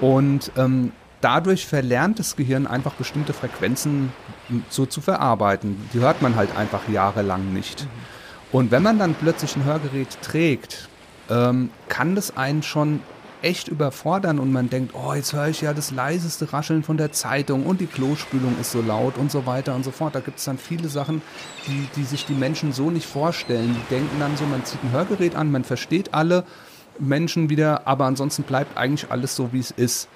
Und 0.00 0.52
ähm, 0.56 0.92
dadurch 1.20 1.66
verlernt 1.66 2.18
das 2.18 2.36
Gehirn 2.36 2.66
einfach 2.66 2.94
bestimmte 2.94 3.32
Frequenzen 3.32 4.12
so 4.68 4.86
zu 4.86 5.00
verarbeiten. 5.00 5.88
Die 5.92 6.00
hört 6.00 6.22
man 6.22 6.36
halt 6.36 6.56
einfach 6.56 6.88
jahrelang 6.88 7.52
nicht. 7.52 7.86
Und 8.52 8.70
wenn 8.70 8.82
man 8.82 8.98
dann 8.98 9.14
plötzlich 9.14 9.56
ein 9.56 9.64
Hörgerät 9.64 10.08
trägt, 10.22 10.88
ähm, 11.28 11.70
kann 11.88 12.14
das 12.14 12.36
einen 12.36 12.62
schon 12.62 13.00
echt 13.42 13.68
überfordern 13.68 14.38
und 14.38 14.52
man 14.52 14.70
denkt, 14.70 14.94
oh, 14.94 15.14
jetzt 15.14 15.32
höre 15.32 15.48
ich 15.48 15.60
ja 15.60 15.72
das 15.72 15.90
leiseste 15.90 16.52
Rascheln 16.52 16.82
von 16.82 16.96
der 16.96 17.12
Zeitung 17.12 17.64
und 17.64 17.80
die 17.80 17.86
Klospülung 17.86 18.58
ist 18.60 18.72
so 18.72 18.82
laut 18.82 19.16
und 19.16 19.30
so 19.30 19.46
weiter 19.46 19.74
und 19.74 19.84
so 19.84 19.90
fort. 19.90 20.14
Da 20.14 20.20
gibt 20.20 20.38
es 20.38 20.44
dann 20.44 20.58
viele 20.58 20.88
Sachen, 20.88 21.22
die, 21.66 21.88
die 21.96 22.04
sich 22.04 22.26
die 22.26 22.34
Menschen 22.34 22.72
so 22.72 22.90
nicht 22.90 23.06
vorstellen. 23.06 23.74
Die 23.74 23.94
denken 23.94 24.20
dann 24.20 24.36
so, 24.36 24.44
man 24.44 24.64
zieht 24.64 24.82
ein 24.84 24.92
Hörgerät 24.92 25.34
an, 25.34 25.50
man 25.50 25.64
versteht 25.64 26.14
alle 26.14 26.44
Menschen 26.98 27.48
wieder, 27.48 27.86
aber 27.86 28.04
ansonsten 28.06 28.42
bleibt 28.42 28.76
eigentlich 28.76 29.10
alles 29.10 29.34
so, 29.36 29.52
wie 29.52 29.60
es 29.60 29.70
ist. 29.70 30.08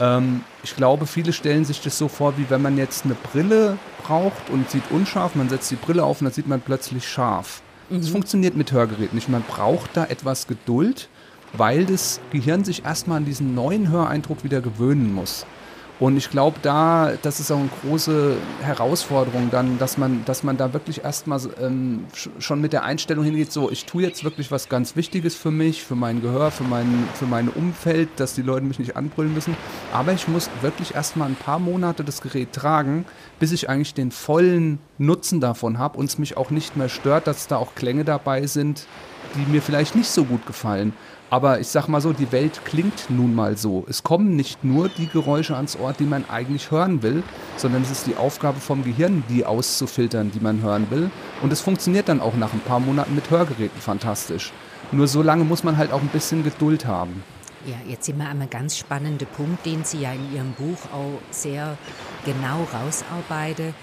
Ähm, 0.00 0.42
ich 0.62 0.76
glaube, 0.76 1.06
viele 1.06 1.32
stellen 1.32 1.64
sich 1.64 1.80
das 1.80 1.98
so 1.98 2.08
vor, 2.08 2.36
wie 2.38 2.50
wenn 2.50 2.62
man 2.62 2.76
jetzt 2.76 3.04
eine 3.04 3.14
Brille 3.14 3.78
braucht 4.02 4.50
und 4.50 4.70
sieht 4.70 4.90
unscharf, 4.90 5.34
man 5.34 5.48
setzt 5.48 5.70
die 5.70 5.76
Brille 5.76 6.04
auf 6.04 6.20
und 6.20 6.26
dann 6.26 6.34
sieht 6.34 6.48
man 6.48 6.60
plötzlich 6.60 7.08
scharf. 7.08 7.62
Mhm. 7.90 8.00
Das 8.00 8.08
funktioniert 8.10 8.56
mit 8.56 8.72
Hörgeräten 8.72 9.16
nicht. 9.16 9.28
Man 9.28 9.42
braucht 9.42 9.96
da 9.96 10.04
etwas 10.04 10.46
Geduld 10.46 11.08
weil 11.52 11.84
das 11.86 12.20
Gehirn 12.30 12.64
sich 12.64 12.84
erstmal 12.84 13.18
an 13.18 13.24
diesen 13.24 13.54
neuen 13.54 13.90
Höreindruck 13.90 14.44
wieder 14.44 14.60
gewöhnen 14.60 15.12
muss. 15.12 15.46
Und 16.00 16.16
ich 16.16 16.30
glaube, 16.30 16.58
da, 16.62 17.14
das 17.22 17.40
ist 17.40 17.50
auch 17.50 17.58
eine 17.58 17.70
große 17.82 18.36
Herausforderung 18.62 19.48
dann, 19.50 19.78
dass 19.78 19.98
man, 19.98 20.24
dass 20.26 20.44
man 20.44 20.56
da 20.56 20.72
wirklich 20.72 21.02
erstmal 21.02 21.40
ähm, 21.60 22.04
schon 22.38 22.60
mit 22.60 22.72
der 22.72 22.84
Einstellung 22.84 23.24
hingeht, 23.24 23.50
so, 23.50 23.68
ich 23.68 23.84
tue 23.84 24.02
jetzt 24.02 24.22
wirklich 24.22 24.52
was 24.52 24.68
ganz 24.68 24.94
Wichtiges 24.94 25.34
für 25.34 25.50
mich, 25.50 25.82
für 25.82 25.96
mein 25.96 26.22
Gehör, 26.22 26.52
für 26.52 26.62
mein, 26.62 27.08
für 27.14 27.26
mein 27.26 27.48
Umfeld, 27.48 28.08
dass 28.16 28.34
die 28.34 28.42
Leute 28.42 28.64
mich 28.64 28.78
nicht 28.78 28.96
anbrüllen 28.96 29.34
müssen. 29.34 29.56
Aber 29.92 30.12
ich 30.12 30.28
muss 30.28 30.48
wirklich 30.60 30.94
erstmal 30.94 31.28
ein 31.28 31.34
paar 31.34 31.58
Monate 31.58 32.04
das 32.04 32.20
Gerät 32.20 32.52
tragen, 32.52 33.04
bis 33.40 33.50
ich 33.50 33.68
eigentlich 33.68 33.94
den 33.94 34.12
vollen 34.12 34.78
Nutzen 34.98 35.40
davon 35.40 35.78
habe 35.78 35.98
und 35.98 36.04
es 36.04 36.18
mich 36.18 36.36
auch 36.36 36.50
nicht 36.50 36.76
mehr 36.76 36.88
stört, 36.88 37.26
dass 37.26 37.48
da 37.48 37.56
auch 37.56 37.74
Klänge 37.74 38.04
dabei 38.04 38.46
sind, 38.46 38.86
die 39.34 39.50
mir 39.50 39.62
vielleicht 39.62 39.94
nicht 39.94 40.10
so 40.10 40.24
gut 40.24 40.46
gefallen. 40.46 40.92
Aber 41.30 41.60
ich 41.60 41.68
sag 41.68 41.88
mal 41.88 42.00
so, 42.00 42.14
die 42.14 42.32
Welt 42.32 42.62
klingt 42.64 43.10
nun 43.10 43.34
mal 43.34 43.58
so. 43.58 43.84
Es 43.88 44.02
kommen 44.02 44.34
nicht 44.34 44.64
nur 44.64 44.88
die 44.88 45.08
Geräusche 45.08 45.56
ans 45.56 45.76
Ort, 45.76 46.00
die 46.00 46.06
man 46.06 46.24
eigentlich 46.30 46.70
hören 46.70 47.02
will, 47.02 47.22
sondern 47.56 47.82
es 47.82 47.90
ist 47.90 48.06
die 48.06 48.16
Aufgabe 48.16 48.60
vom 48.60 48.82
Gehirn, 48.82 49.22
die 49.28 49.44
auszufiltern, 49.44 50.30
die 50.30 50.40
man 50.40 50.62
hören 50.62 50.90
will. 50.90 51.10
Und 51.42 51.52
es 51.52 51.60
funktioniert 51.60 52.08
dann 52.08 52.20
auch 52.20 52.34
nach 52.34 52.54
ein 52.54 52.60
paar 52.60 52.80
Monaten 52.80 53.14
mit 53.14 53.30
Hörgeräten 53.30 53.80
fantastisch. 53.80 54.52
Nur 54.90 55.06
so 55.06 55.22
lange 55.22 55.44
muss 55.44 55.64
man 55.64 55.76
halt 55.76 55.92
auch 55.92 56.00
ein 56.00 56.08
bisschen 56.08 56.44
Geduld 56.44 56.86
haben. 56.86 57.22
Ja, 57.66 57.76
jetzt 57.86 58.06
sind 58.06 58.16
wir 58.16 58.28
einem 58.28 58.48
ganz 58.48 58.78
spannenden 58.78 59.28
Punkt, 59.36 59.66
den 59.66 59.84
Sie 59.84 59.98
ja 59.98 60.12
in 60.12 60.32
Ihrem 60.32 60.52
Buch 60.52 60.78
auch 60.94 61.20
sehr 61.30 61.76
genau 62.24 62.66
rausarbeiten. 62.72 63.74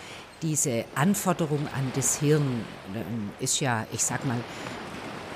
Diese 0.41 0.85
Anforderung 0.95 1.67
an 1.75 1.91
das 1.95 2.19
Hirn 2.19 2.65
ähm, 2.95 3.29
ist 3.39 3.59
ja, 3.59 3.85
ich 3.91 4.03
sag 4.03 4.25
mal, 4.25 4.37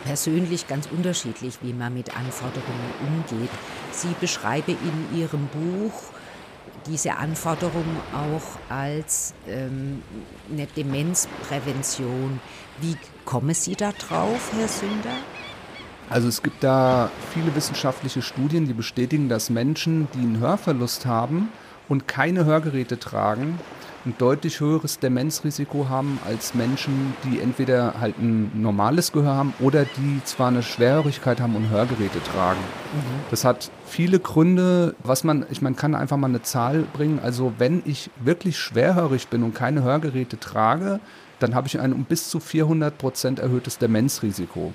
persönlich 0.05 0.67
ganz 0.67 0.87
unterschiedlich, 0.87 1.59
wie 1.61 1.73
man 1.73 1.93
mit 1.93 2.15
Anforderungen 2.15 2.91
umgeht. 3.05 3.49
Sie 3.91 4.15
beschreibe 4.19 4.71
in 4.71 5.19
Ihrem 5.19 5.47
Buch 5.47 5.93
diese 6.85 7.15
Anforderung 7.17 7.85
auch 8.13 8.73
als 8.73 9.33
ähm, 9.47 10.01
eine 10.51 10.65
Demenzprävention. 10.65 12.39
Wie 12.81 12.95
kommen 13.25 13.53
Sie 13.53 13.75
da 13.75 13.91
drauf, 13.91 14.51
Herr 14.57 14.67
Sünder? 14.67 15.17
Also 16.09 16.27
es 16.27 16.41
gibt 16.41 16.63
da 16.63 17.11
viele 17.33 17.53
wissenschaftliche 17.55 18.23
Studien, 18.23 18.65
die 18.65 18.73
bestätigen, 18.73 19.29
dass 19.29 19.51
Menschen, 19.51 20.07
die 20.15 20.19
einen 20.19 20.39
Hörverlust 20.39 21.05
haben 21.05 21.49
und 21.87 22.07
keine 22.07 22.45
Hörgeräte 22.45 22.97
tragen, 22.97 23.59
ein 24.05 24.15
deutlich 24.17 24.59
höheres 24.59 24.99
Demenzrisiko 24.99 25.89
haben 25.89 26.19
als 26.25 26.53
Menschen, 26.53 27.13
die 27.23 27.39
entweder 27.39 27.99
halt 27.99 28.17
ein 28.17 28.51
normales 28.61 29.11
Gehör 29.11 29.35
haben 29.35 29.53
oder 29.59 29.85
die 29.85 30.21
zwar 30.23 30.47
eine 30.47 30.63
Schwerhörigkeit 30.63 31.41
haben 31.41 31.55
und 31.55 31.69
Hörgeräte 31.69 32.21
tragen. 32.23 32.59
Mhm. 32.59 33.23
Das 33.29 33.45
hat 33.45 33.71
viele 33.85 34.19
Gründe, 34.19 34.95
was 35.03 35.23
man, 35.23 35.45
ich 35.49 35.61
man 35.61 35.75
kann 35.75 35.95
einfach 35.95 36.17
mal 36.17 36.27
eine 36.27 36.41
Zahl 36.41 36.83
bringen. 36.93 37.19
Also 37.19 37.53
wenn 37.57 37.81
ich 37.85 38.09
wirklich 38.23 38.57
schwerhörig 38.57 39.27
bin 39.27 39.43
und 39.43 39.53
keine 39.53 39.83
Hörgeräte 39.83 40.39
trage, 40.39 40.99
dann 41.39 41.55
habe 41.55 41.67
ich 41.67 41.79
ein 41.79 41.93
um 41.93 42.05
bis 42.05 42.29
zu 42.29 42.39
400 42.39 42.97
Prozent 42.97 43.39
erhöhtes 43.39 43.77
Demenzrisiko. 43.77 44.73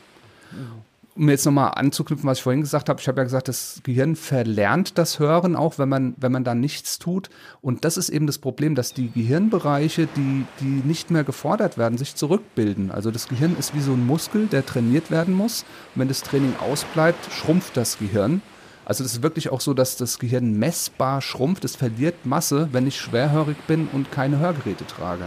Mhm. 0.52 0.93
Um 1.16 1.28
jetzt 1.28 1.44
nochmal 1.44 1.72
anzuknüpfen, 1.76 2.28
was 2.28 2.38
ich 2.38 2.42
vorhin 2.42 2.60
gesagt 2.60 2.88
habe, 2.88 3.00
ich 3.00 3.06
habe 3.06 3.20
ja 3.20 3.24
gesagt, 3.24 3.48
das 3.48 3.80
Gehirn 3.84 4.16
verlernt 4.16 4.98
das 4.98 5.18
Hören 5.18 5.54
auch, 5.54 5.78
wenn 5.78 5.88
man, 5.88 6.14
wenn 6.16 6.32
man 6.32 6.42
da 6.42 6.54
nichts 6.54 6.98
tut. 6.98 7.30
Und 7.60 7.84
das 7.84 7.96
ist 7.96 8.08
eben 8.08 8.26
das 8.26 8.38
Problem, 8.38 8.74
dass 8.74 8.94
die 8.94 9.10
Gehirnbereiche, 9.10 10.08
die, 10.16 10.44
die 10.60 10.82
nicht 10.86 11.10
mehr 11.10 11.22
gefordert 11.22 11.78
werden, 11.78 11.98
sich 11.98 12.16
zurückbilden. 12.16 12.90
Also 12.90 13.10
das 13.10 13.28
Gehirn 13.28 13.56
ist 13.56 13.74
wie 13.74 13.80
so 13.80 13.92
ein 13.92 14.06
Muskel, 14.06 14.46
der 14.46 14.66
trainiert 14.66 15.10
werden 15.10 15.34
muss. 15.34 15.64
Und 15.94 16.00
wenn 16.00 16.08
das 16.08 16.22
Training 16.22 16.54
ausbleibt, 16.58 17.32
schrumpft 17.32 17.76
das 17.76 17.98
Gehirn. 17.98 18.42
Also 18.84 19.04
das 19.04 19.14
ist 19.14 19.22
wirklich 19.22 19.50
auch 19.50 19.60
so, 19.60 19.72
dass 19.72 19.96
das 19.96 20.18
Gehirn 20.18 20.58
messbar 20.58 21.22
schrumpft. 21.22 21.64
Es 21.64 21.76
verliert 21.76 22.26
Masse, 22.26 22.68
wenn 22.72 22.86
ich 22.86 23.00
schwerhörig 23.00 23.56
bin 23.66 23.88
und 23.92 24.10
keine 24.10 24.38
Hörgeräte 24.38 24.86
trage. 24.86 25.24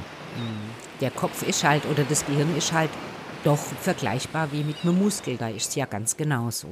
Der 1.02 1.12
Kopf 1.12 1.48
ist 1.48 1.64
halt 1.64 1.86
oder 1.86 2.04
das 2.04 2.26
Gehirn 2.26 2.56
ist 2.58 2.74
halt 2.74 2.90
doch 3.44 3.58
vergleichbar 3.58 4.50
wie 4.52 4.64
mit 4.64 4.78
einem 4.84 5.00
Muskel. 5.00 5.38
Da 5.38 5.50
ist 5.50 5.70
es 5.70 5.76
ja 5.76 5.86
ganz 5.86 6.18
genauso. 6.18 6.68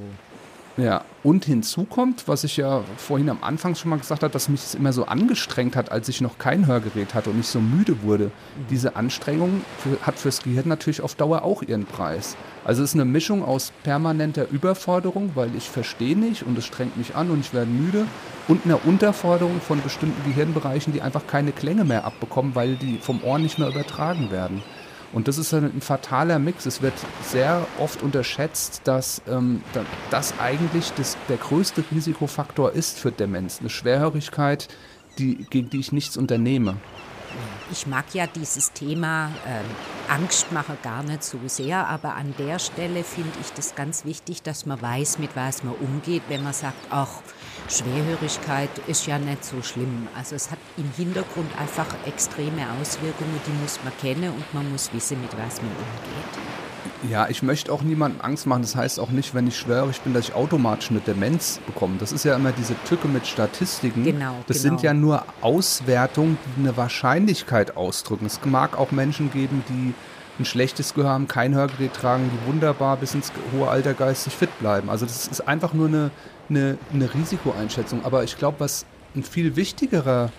Ja, 0.78 1.04
und 1.22 1.46
hinzu 1.46 1.84
kommt, 1.84 2.28
was 2.28 2.44
ich 2.44 2.58
ja 2.58 2.82
vorhin 2.98 3.30
am 3.30 3.38
Anfang 3.40 3.74
schon 3.74 3.88
mal 3.88 3.98
gesagt 3.98 4.22
habe, 4.22 4.32
dass 4.32 4.50
mich 4.50 4.60
das 4.60 4.74
immer 4.74 4.92
so 4.92 5.06
angestrengt 5.06 5.74
hat, 5.74 5.90
als 5.90 6.10
ich 6.10 6.20
noch 6.20 6.36
kein 6.36 6.66
Hörgerät 6.66 7.14
hatte 7.14 7.30
und 7.30 7.40
ich 7.40 7.46
so 7.46 7.60
müde 7.60 8.02
wurde. 8.02 8.30
Diese 8.68 8.94
Anstrengung 8.94 9.62
für, 9.78 9.98
hat 10.06 10.18
fürs 10.18 10.42
Gehirn 10.42 10.68
natürlich 10.68 11.00
auf 11.00 11.14
Dauer 11.14 11.44
auch 11.44 11.62
ihren 11.62 11.86
Preis. 11.86 12.36
Also 12.62 12.82
es 12.82 12.90
ist 12.90 12.94
eine 12.94 13.06
Mischung 13.06 13.42
aus 13.42 13.72
permanenter 13.84 14.50
Überforderung, 14.50 15.30
weil 15.34 15.54
ich 15.56 15.70
verstehe 15.70 16.18
nicht 16.18 16.42
und 16.42 16.58
es 16.58 16.66
strengt 16.66 16.98
mich 16.98 17.16
an 17.16 17.30
und 17.30 17.40
ich 17.40 17.54
werde 17.54 17.70
müde 17.70 18.04
und 18.46 18.66
einer 18.66 18.84
Unterforderung 18.84 19.62
von 19.62 19.80
bestimmten 19.80 20.30
Gehirnbereichen, 20.30 20.92
die 20.92 21.00
einfach 21.00 21.26
keine 21.26 21.52
Klänge 21.52 21.84
mehr 21.84 22.04
abbekommen, 22.04 22.54
weil 22.54 22.76
die 22.76 22.98
vom 22.98 23.24
Ohr 23.24 23.38
nicht 23.38 23.58
mehr 23.58 23.68
übertragen 23.68 24.30
werden. 24.30 24.62
Und 25.16 25.28
das 25.28 25.38
ist 25.38 25.54
ein, 25.54 25.80
fataler 25.80 26.38
Mix. 26.38 26.66
Es 26.66 26.82
wird 26.82 26.92
sehr 27.22 27.66
oft 27.78 28.02
unterschätzt, 28.02 28.82
dass 28.84 29.22
ähm, 29.26 29.62
das 30.10 30.38
eigentlich 30.38 30.92
das, 30.92 31.16
der 31.30 31.38
größte 31.38 31.82
Risikofaktor 31.90 32.72
ist 32.72 32.98
für 32.98 33.12
Demenz. 33.12 33.60
Eine 33.60 33.70
Schwerhörigkeit, 33.70 34.68
die, 35.16 35.36
gegen 35.48 35.70
die 35.70 35.80
ich 35.80 35.90
nichts 35.90 36.18
unternehme. 36.18 36.76
Ich 37.70 37.86
mag 37.86 38.04
ja 38.12 38.26
dieses 38.26 38.72
Thema 38.72 39.30
äh, 39.46 40.12
Angstmache 40.12 40.76
gar 40.82 41.02
nicht 41.02 41.24
so 41.24 41.38
sehr, 41.46 41.86
aber 41.88 42.14
an 42.14 42.34
der 42.38 42.58
Stelle 42.58 43.04
finde 43.04 43.32
ich 43.40 43.52
das 43.52 43.74
ganz 43.74 44.04
wichtig, 44.04 44.42
dass 44.42 44.66
man 44.66 44.80
weiß, 44.80 45.18
mit 45.18 45.34
was 45.34 45.62
man 45.62 45.74
umgeht, 45.74 46.22
wenn 46.28 46.42
man 46.42 46.52
sagt, 46.52 46.86
ach, 46.90 47.20
Schwerhörigkeit 47.68 48.70
ist 48.86 49.06
ja 49.06 49.18
nicht 49.18 49.44
so 49.44 49.62
schlimm. 49.62 50.08
Also 50.14 50.36
es 50.36 50.50
hat 50.50 50.58
im 50.76 50.90
Hintergrund 50.96 51.50
einfach 51.58 51.86
extreme 52.06 52.66
Auswirkungen, 52.80 53.40
die 53.46 53.62
muss 53.62 53.78
man 53.82 53.96
kennen 53.98 54.30
und 54.30 54.54
man 54.54 54.70
muss 54.70 54.92
wissen, 54.92 55.20
mit 55.20 55.32
was 55.32 55.60
man 55.60 55.70
umgeht. 55.70 56.65
Ja, 57.10 57.28
ich 57.28 57.42
möchte 57.42 57.72
auch 57.72 57.82
niemandem 57.82 58.20
Angst 58.20 58.46
machen. 58.46 58.62
Das 58.62 58.76
heißt 58.76 59.00
auch 59.00 59.10
nicht, 59.10 59.34
wenn 59.34 59.46
ich 59.46 59.56
schwörig 59.56 60.00
bin, 60.00 60.14
dass 60.14 60.28
ich 60.28 60.34
automatisch 60.34 60.90
eine 60.90 61.00
Demenz 61.00 61.60
bekomme. 61.66 61.96
Das 61.98 62.12
ist 62.12 62.24
ja 62.24 62.36
immer 62.36 62.52
diese 62.52 62.74
Tücke 62.84 63.08
mit 63.08 63.26
Statistiken. 63.26 64.04
Genau. 64.04 64.36
Das 64.46 64.62
genau. 64.62 64.76
sind 64.76 64.82
ja 64.82 64.94
nur 64.94 65.24
Auswertungen, 65.40 66.38
die 66.44 66.60
eine 66.60 66.76
Wahrscheinlichkeit 66.76 67.76
ausdrücken. 67.76 68.26
Es 68.26 68.40
mag 68.44 68.78
auch 68.78 68.90
Menschen 68.90 69.30
geben, 69.30 69.64
die 69.68 69.94
ein 70.38 70.44
schlechtes 70.44 70.94
Gehör 70.94 71.10
haben, 71.10 71.28
kein 71.28 71.54
Hörgerät 71.54 71.94
tragen, 71.94 72.30
die 72.30 72.46
wunderbar 72.50 72.96
bis 72.96 73.14
ins 73.14 73.32
hohe 73.52 73.68
Alter 73.68 73.94
geistig 73.94 74.34
fit 74.34 74.58
bleiben. 74.58 74.90
Also 74.90 75.06
das 75.06 75.26
ist 75.28 75.48
einfach 75.48 75.72
nur 75.72 75.88
eine, 75.88 76.10
eine, 76.50 76.78
eine 76.92 77.12
Risikoeinschätzung. 77.12 78.04
Aber 78.04 78.24
ich 78.24 78.36
glaube, 78.36 78.60
was 78.60 78.84
ein 79.14 79.22
viel 79.22 79.56
wichtigerer 79.56 80.30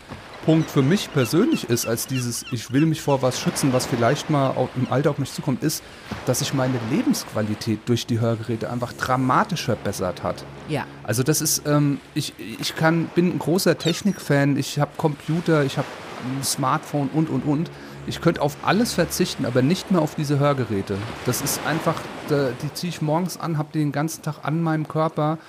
Punkt 0.46 0.70
für 0.70 0.82
mich 0.82 1.12
persönlich 1.14 1.70
ist, 1.70 1.86
als 1.86 2.08
dieses, 2.08 2.46
ich 2.52 2.72
will 2.72 2.86
mich 2.86 3.02
vor 3.02 3.22
was 3.22 3.40
schützen, 3.40 3.74
was 3.74 3.86
vielleicht 3.86 4.30
mal 4.30 4.54
im 4.76 4.92
Alter 4.92 5.10
auf 5.10 5.18
mich 5.18 5.32
zukommt, 5.34 5.64
ist, 5.64 5.84
dass 6.26 6.40
sich 6.40 6.54
meine 6.54 6.80
Lebensqualität 6.90 7.80
durch 7.86 8.06
die 8.06 8.20
Hörgeräte 8.20 8.70
einfach 8.70 8.94
dramatisch 8.94 9.66
verbessert 9.66 10.24
hat. 10.24 10.46
Ja. 10.70 10.86
Also 11.04 11.24
das 11.24 11.42
ist, 11.42 11.68
ähm, 11.68 12.00
ich, 12.14 12.34
ich 12.38 12.76
kann, 12.76 13.08
bin 13.16 13.36
ein 13.36 13.40
großer 13.40 13.78
Technikfan, 13.78 14.58
ich 14.58 14.80
habe 14.80 14.92
Computer, 14.98 15.64
ich 15.64 15.78
habe 15.78 15.88
ein 16.26 16.44
Smartphone 16.44 17.10
und, 17.14 17.30
und, 17.30 17.42
und. 17.46 17.70
Ich 18.06 18.22
könnte 18.22 18.42
auf 18.42 18.56
alles 18.64 18.94
verzichten, 18.94 19.46
aber 19.46 19.62
nicht 19.62 19.92
mehr 19.92 20.02
auf 20.02 20.16
diese 20.16 20.40
Hörgeräte. 20.40 20.98
Das 21.26 21.42
ist 21.42 21.60
einfach, 21.68 21.96
die 22.30 22.74
ziehe 22.74 22.90
ich 22.90 23.02
morgens 23.02 23.38
an, 23.38 23.58
habe 23.58 23.70
die 23.74 23.80
den 23.80 23.92
ganzen 23.92 24.24
Tag 24.24 24.36
an 24.44 24.62
meinem 24.62 24.88
Körper 24.88 25.40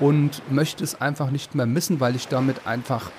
und 0.00 0.42
möchte 0.50 0.82
es 0.82 0.98
einfach 0.98 1.30
nicht 1.30 1.54
mehr 1.54 1.66
missen, 1.66 2.00
weil 2.00 2.16
ich 2.16 2.28
damit 2.28 2.66
einfach 2.66 3.10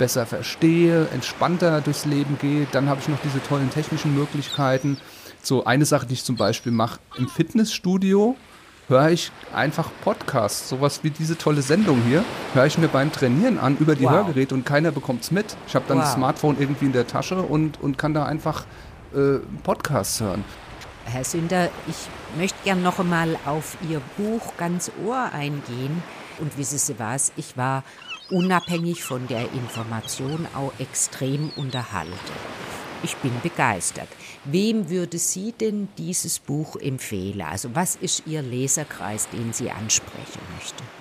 besser 0.00 0.24
verstehe, 0.24 1.06
entspannter 1.12 1.82
durchs 1.82 2.06
Leben 2.06 2.38
gehe. 2.40 2.66
Dann 2.72 2.88
habe 2.88 3.00
ich 3.00 3.08
noch 3.08 3.20
diese 3.22 3.40
tollen 3.42 3.68
technischen 3.70 4.14
Möglichkeiten. 4.14 4.96
So 5.42 5.64
eine 5.64 5.84
Sache, 5.84 6.06
die 6.06 6.14
ich 6.14 6.24
zum 6.24 6.36
Beispiel 6.36 6.72
mache 6.72 6.98
im 7.18 7.28
Fitnessstudio, 7.28 8.34
höre 8.88 9.10
ich 9.10 9.30
einfach 9.54 9.90
Podcasts, 10.02 10.70
sowas 10.70 11.00
wie 11.02 11.10
diese 11.10 11.36
tolle 11.36 11.60
Sendung 11.60 12.02
hier, 12.08 12.24
höre 12.54 12.64
ich 12.64 12.78
mir 12.78 12.88
beim 12.88 13.12
Trainieren 13.12 13.58
an 13.58 13.76
über 13.76 13.94
die 13.94 14.04
wow. 14.04 14.12
Hörgeräte 14.12 14.54
und 14.54 14.64
keiner 14.64 14.90
bekommt 14.90 15.22
es 15.22 15.30
mit. 15.30 15.54
Ich 15.68 15.74
habe 15.74 15.84
dann 15.86 15.98
wow. 15.98 16.04
das 16.04 16.14
Smartphone 16.14 16.56
irgendwie 16.58 16.86
in 16.86 16.92
der 16.92 17.06
Tasche 17.06 17.42
und, 17.42 17.78
und 17.82 17.98
kann 17.98 18.14
da 18.14 18.24
einfach 18.24 18.64
äh, 19.14 19.38
Podcasts 19.62 20.20
hören. 20.20 20.44
Herr 21.04 21.24
Sünder, 21.24 21.68
ich 21.88 22.38
möchte 22.38 22.58
gern 22.64 22.82
noch 22.82 22.98
einmal 22.98 23.36
auf 23.44 23.76
Ihr 23.88 24.00
Buch 24.16 24.54
ganz 24.56 24.90
Ohr 25.04 25.30
eingehen. 25.32 26.02
Und 26.38 26.56
wissen 26.56 26.78
Sie 26.78 26.98
was, 26.98 27.32
ich 27.36 27.58
war 27.58 27.84
unabhängig 28.30 29.02
von 29.02 29.26
der 29.28 29.52
Information 29.52 30.46
auch 30.54 30.72
extrem 30.78 31.50
unterhalten. 31.56 32.14
Ich 33.02 33.16
bin 33.16 33.32
begeistert. 33.42 34.08
Wem 34.44 34.90
würde 34.90 35.18
sie 35.18 35.52
denn 35.52 35.88
dieses 35.96 36.38
Buch 36.38 36.76
empfehlen? 36.76 37.40
Also 37.42 37.74
was 37.74 37.96
ist 37.96 38.24
Ihr 38.26 38.42
Leserkreis, 38.42 39.28
den 39.30 39.52
Sie 39.52 39.70
ansprechen 39.70 40.40
möchten? 40.54 40.99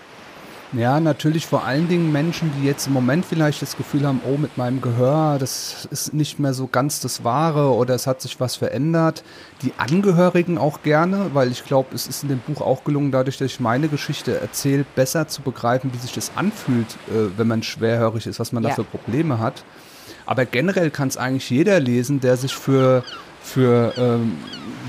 Ja, 0.72 1.00
natürlich 1.00 1.48
vor 1.48 1.64
allen 1.64 1.88
Dingen 1.88 2.12
Menschen, 2.12 2.52
die 2.56 2.68
jetzt 2.68 2.86
im 2.86 2.94
Moment 2.94 3.26
vielleicht 3.26 3.62
das 3.64 3.76
Gefühl 3.76 4.06
haben, 4.06 4.22
oh, 4.24 4.38
mit 4.38 4.56
meinem 4.56 4.82
Gehör, 4.82 5.40
das 5.40 5.88
ist 5.90 6.14
nicht 6.14 6.38
mehr 6.38 6.54
so 6.54 6.68
ganz 6.68 7.00
das 7.00 7.24
Wahre 7.24 7.74
oder 7.74 7.96
es 7.96 8.06
hat 8.06 8.22
sich 8.22 8.40
was 8.40 8.56
verändert. 8.56 9.24
Die 9.64 9.74
Angehörigen 9.78 10.60
auch 10.60 10.84
gerne, 10.84 11.32
weil 11.34 11.52
ich 11.52 11.66
glaube, 11.66 11.96
es 11.96 12.06
ist 12.06 12.22
in 12.22 12.30
dem 12.30 12.40
Buch 12.40 12.62
auch 12.62 12.84
gelungen, 12.84 13.12
dadurch, 13.12 13.38
dass 13.38 13.48
ich 13.48 13.60
meine 13.60 13.88
Geschichte 13.88 14.40
erzähle, 14.40 14.86
besser 14.96 15.28
zu 15.28 15.42
begreifen, 15.42 15.92
wie 15.92 15.98
sich 15.98 16.14
das 16.14 16.34
anfühlt, 16.36 16.88
äh, 17.08 17.36
wenn 17.36 17.48
man 17.48 17.64
schwerhörig 17.64 18.28
ist, 18.28 18.40
was 18.40 18.52
man 18.52 18.62
ja. 18.62 18.70
da 18.70 18.76
für 18.76 18.84
Probleme 18.84 19.40
hat. 19.40 19.64
Aber 20.28 20.46
generell 20.46 20.92
kann 20.92 21.08
es 21.08 21.18
eigentlich 21.18 21.50
jeder 21.50 21.80
lesen, 21.80 22.20
der 22.20 22.38
sich 22.38 22.54
für, 22.54 23.04
für 23.42 23.94
ähm, 23.98 24.38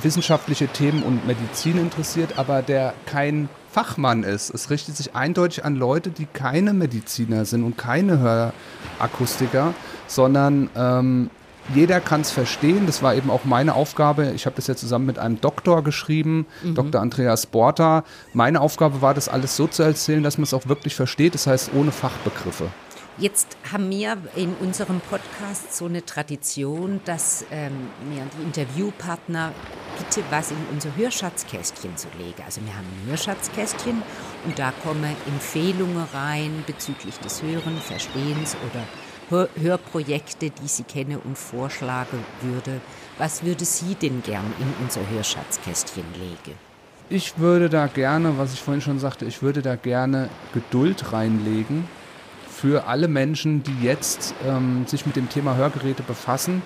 wissenschaftliche 0.02 0.68
Themen 0.68 1.02
und 1.02 1.26
Medizin 1.26 1.78
interessiert, 1.78 2.34
aber 2.36 2.60
der 2.60 2.92
kein 3.06 3.48
Fachmann 3.72 4.24
ist. 4.24 4.50
Es 4.50 4.70
richtet 4.70 4.96
sich 4.96 5.14
eindeutig 5.14 5.64
an 5.64 5.76
Leute, 5.76 6.10
die 6.10 6.26
keine 6.26 6.72
Mediziner 6.72 7.44
sind 7.44 7.64
und 7.64 7.78
keine 7.78 8.18
Hörakustiker, 8.18 9.74
sondern 10.06 10.70
ähm, 10.74 11.30
jeder 11.74 12.00
kann 12.00 12.22
es 12.22 12.30
verstehen. 12.30 12.86
Das 12.86 13.02
war 13.02 13.14
eben 13.14 13.30
auch 13.30 13.44
meine 13.44 13.74
Aufgabe. 13.74 14.32
Ich 14.34 14.46
habe 14.46 14.56
das 14.56 14.66
ja 14.66 14.74
zusammen 14.74 15.06
mit 15.06 15.18
einem 15.18 15.40
Doktor 15.40 15.84
geschrieben, 15.84 16.46
mhm. 16.64 16.74
Dr. 16.74 17.00
Andreas 17.00 17.46
Borta. 17.46 18.04
Meine 18.32 18.60
Aufgabe 18.60 19.02
war, 19.02 19.14
das 19.14 19.28
alles 19.28 19.56
so 19.56 19.66
zu 19.66 19.82
erzählen, 19.82 20.22
dass 20.22 20.36
man 20.36 20.44
es 20.44 20.54
auch 20.54 20.66
wirklich 20.66 20.94
versteht. 20.96 21.34
Das 21.34 21.46
heißt, 21.46 21.70
ohne 21.74 21.92
Fachbegriffe. 21.92 22.68
Jetzt 23.20 23.58
haben 23.70 23.90
wir 23.90 24.16
in 24.34 24.54
unserem 24.60 24.98
Podcast 25.00 25.76
so 25.76 25.84
eine 25.84 26.06
Tradition, 26.06 27.02
dass 27.04 27.44
ähm, 27.50 27.90
wir 28.08 28.22
die 28.38 28.42
Interviewpartner 28.44 29.52
bitte 29.98 30.24
was 30.30 30.52
in 30.52 30.56
unser 30.72 30.96
Hörschatzkästchen 30.96 31.98
zu 31.98 32.08
legen. 32.16 32.42
Also 32.46 32.62
wir 32.64 32.74
haben 32.74 32.86
ein 32.86 33.10
Hörschatzkästchen 33.10 34.00
und 34.46 34.58
da 34.58 34.72
kommen 34.82 35.14
Empfehlungen 35.26 36.02
rein 36.14 36.64
bezüglich 36.66 37.18
des 37.18 37.42
Hören, 37.42 37.76
Verstehens 37.76 38.56
oder 38.70 38.84
Hör 39.28 39.50
Hörprojekte, 39.60 40.48
die 40.48 40.68
Sie 40.68 40.84
kennen 40.84 41.18
und 41.22 41.36
vorschlagen 41.36 42.24
würde. 42.40 42.80
Was 43.18 43.44
würde 43.44 43.66
Sie 43.66 43.96
denn 43.96 44.22
gern 44.22 44.50
in 44.58 44.72
unser 44.82 45.02
Hörschatzkästchen 45.10 46.06
legen? 46.14 46.56
Ich 47.10 47.38
würde 47.38 47.68
da 47.68 47.86
gerne, 47.86 48.38
was 48.38 48.54
ich 48.54 48.62
vorhin 48.62 48.80
schon 48.80 48.98
sagte, 48.98 49.26
ich 49.26 49.42
würde 49.42 49.60
da 49.60 49.76
gerne 49.76 50.30
Geduld 50.54 51.12
reinlegen 51.12 51.84
für 52.60 52.86
alle 52.86 53.08
Menschen, 53.08 53.62
die 53.62 53.84
jetzt 53.84 54.34
ähm, 54.46 54.84
sich 54.86 55.06
mit 55.06 55.16
dem 55.16 55.30
Thema 55.30 55.56
Hörgeräte 55.56 56.02
befassen, 56.02 56.62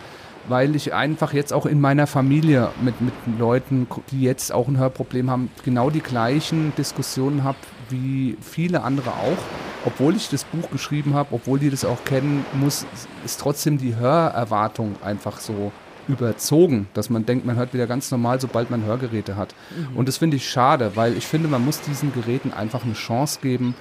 weil 0.49 0.75
ich 0.75 0.93
einfach 0.93 1.33
jetzt 1.33 1.53
auch 1.53 1.67
in 1.67 1.81
meiner 1.81 2.07
Familie 2.07 2.71
mit, 2.83 3.01
mit 3.01 3.15
Leuten, 3.39 3.87
die 4.11 4.23
jetzt 4.23 4.53
auch 4.53 4.67
ein 4.67 4.77
Hörproblem 4.77 5.31
haben, 5.31 5.51
genau 5.65 5.91
die 5.91 6.01
gleichen 6.01 6.73
Diskussionen 6.77 7.45
habe 7.45 7.59
wie 7.91 8.37
viele 8.41 8.83
andere 8.83 9.11
auch. 9.11 9.39
Obwohl 9.85 10.17
ich 10.17 10.31
das 10.31 10.45
Buch 10.45 10.71
geschrieben 10.71 11.15
habe, 11.15 11.35
obwohl 11.35 11.59
die 11.59 11.71
das 11.71 11.85
auch 11.85 12.05
kennen, 12.05 12.45
muss, 12.55 12.87
ist 13.25 13.41
trotzdem 13.41 13.79
die 13.79 13.97
Hörerwartung 13.97 14.97
einfach 15.05 15.39
so 15.39 15.71
überzogen, 16.09 16.89
dass 16.95 17.09
man 17.09 17.25
denkt, 17.25 17.47
man 17.47 17.57
hört 17.57 17.73
wieder 17.73 17.87
ganz 17.87 18.11
normal, 18.11 18.41
sobald 18.41 18.71
man 18.71 18.85
Hörgeräte 18.85 19.37
hat. 19.37 19.55
Mhm. 19.71 19.97
Und 19.97 20.09
das 20.09 20.17
finde 20.17 20.37
ich 20.37 20.49
schade, 20.49 20.93
weil 20.95 21.17
ich 21.17 21.27
finde, 21.27 21.49
man 21.49 21.65
muss 21.65 21.81
diesen 21.83 22.13
Geräten 22.13 22.53
einfach 22.53 22.85
eine 22.85 22.95
Chance 22.95 23.39
geben 23.43 23.75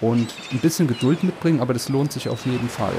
und 0.00 0.34
ein 0.52 0.58
bisschen 0.58 0.86
Geduld 0.86 1.22
mitbringen, 1.22 1.60
aber 1.60 1.72
das 1.74 1.88
lohnt 1.88 2.12
sich 2.12 2.28
auf 2.28 2.46
jeden 2.46 2.68
Fall. 2.68 2.94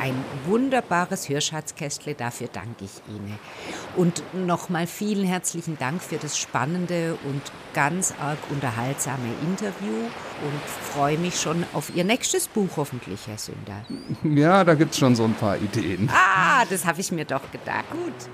ein 0.00 0.14
wunderbares 0.46 1.28
Hörschatzkästle, 1.28 2.14
dafür 2.14 2.48
danke 2.52 2.84
ich 2.84 3.02
Ihnen. 3.08 3.36
Und 3.96 4.22
nochmal 4.32 4.86
vielen 4.86 5.24
herzlichen 5.24 5.76
Dank 5.76 6.00
für 6.02 6.18
das 6.18 6.38
spannende 6.38 7.18
und 7.24 7.42
ganz 7.74 8.14
arg 8.20 8.38
unterhaltsame 8.50 9.26
Interview 9.42 9.96
und 9.96 10.94
freue 10.94 11.18
mich 11.18 11.40
schon 11.40 11.64
auf 11.72 11.90
Ihr 11.94 12.04
nächstes 12.04 12.46
Buch 12.46 12.68
hoffentlich, 12.76 13.26
Herr 13.26 13.38
Sünder. 13.38 13.84
Ja, 14.22 14.62
da 14.62 14.74
gibt 14.74 14.92
es 14.92 14.98
schon 14.98 15.16
so 15.16 15.24
ein 15.24 15.34
paar 15.34 15.56
Ideen. 15.56 16.08
Ah, 16.12 16.64
das 16.70 16.86
habe 16.86 17.00
ich 17.00 17.10
mir 17.10 17.24
doch 17.24 17.50
gedacht. 17.50 17.90
Gut. 17.90 18.30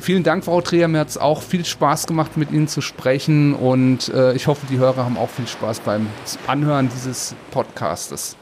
Vielen 0.00 0.22
Dank, 0.22 0.44
Frau 0.44 0.60
Dreher. 0.60 0.88
Mir 0.88 1.00
hat 1.00 1.08
es 1.08 1.18
auch 1.18 1.42
viel 1.42 1.64
Spaß 1.64 2.06
gemacht, 2.06 2.36
mit 2.36 2.52
Ihnen 2.52 2.68
zu 2.68 2.80
sprechen. 2.80 3.54
Und 3.54 4.08
äh, 4.08 4.34
ich 4.34 4.46
hoffe, 4.46 4.66
die 4.68 4.78
Hörer 4.78 5.04
haben 5.04 5.16
auch 5.16 5.30
viel 5.30 5.46
Spaß 5.46 5.80
beim 5.80 6.06
Anhören 6.46 6.90
dieses 6.94 7.34
Podcastes. 7.50 8.36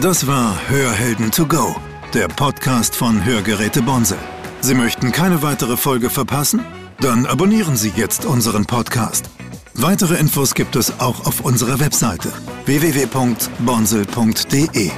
Das 0.00 0.26
war 0.26 0.56
Hörhelden 0.70 1.30
to 1.30 1.46
go, 1.46 1.76
der 2.14 2.28
Podcast 2.28 2.96
von 2.96 3.22
Hörgeräte 3.22 3.82
Bonsel. 3.82 4.16
Sie 4.62 4.74
möchten 4.74 5.12
keine 5.12 5.42
weitere 5.42 5.76
Folge 5.76 6.08
verpassen? 6.08 6.64
Dann 7.00 7.26
abonnieren 7.26 7.76
Sie 7.76 7.92
jetzt 7.96 8.24
unseren 8.24 8.64
Podcast. 8.64 9.28
Weitere 9.74 10.16
Infos 10.16 10.54
gibt 10.54 10.76
es 10.76 11.00
auch 11.00 11.26
auf 11.26 11.40
unserer 11.40 11.80
Webseite 11.80 12.32
www.bonsel.de. 12.66 14.90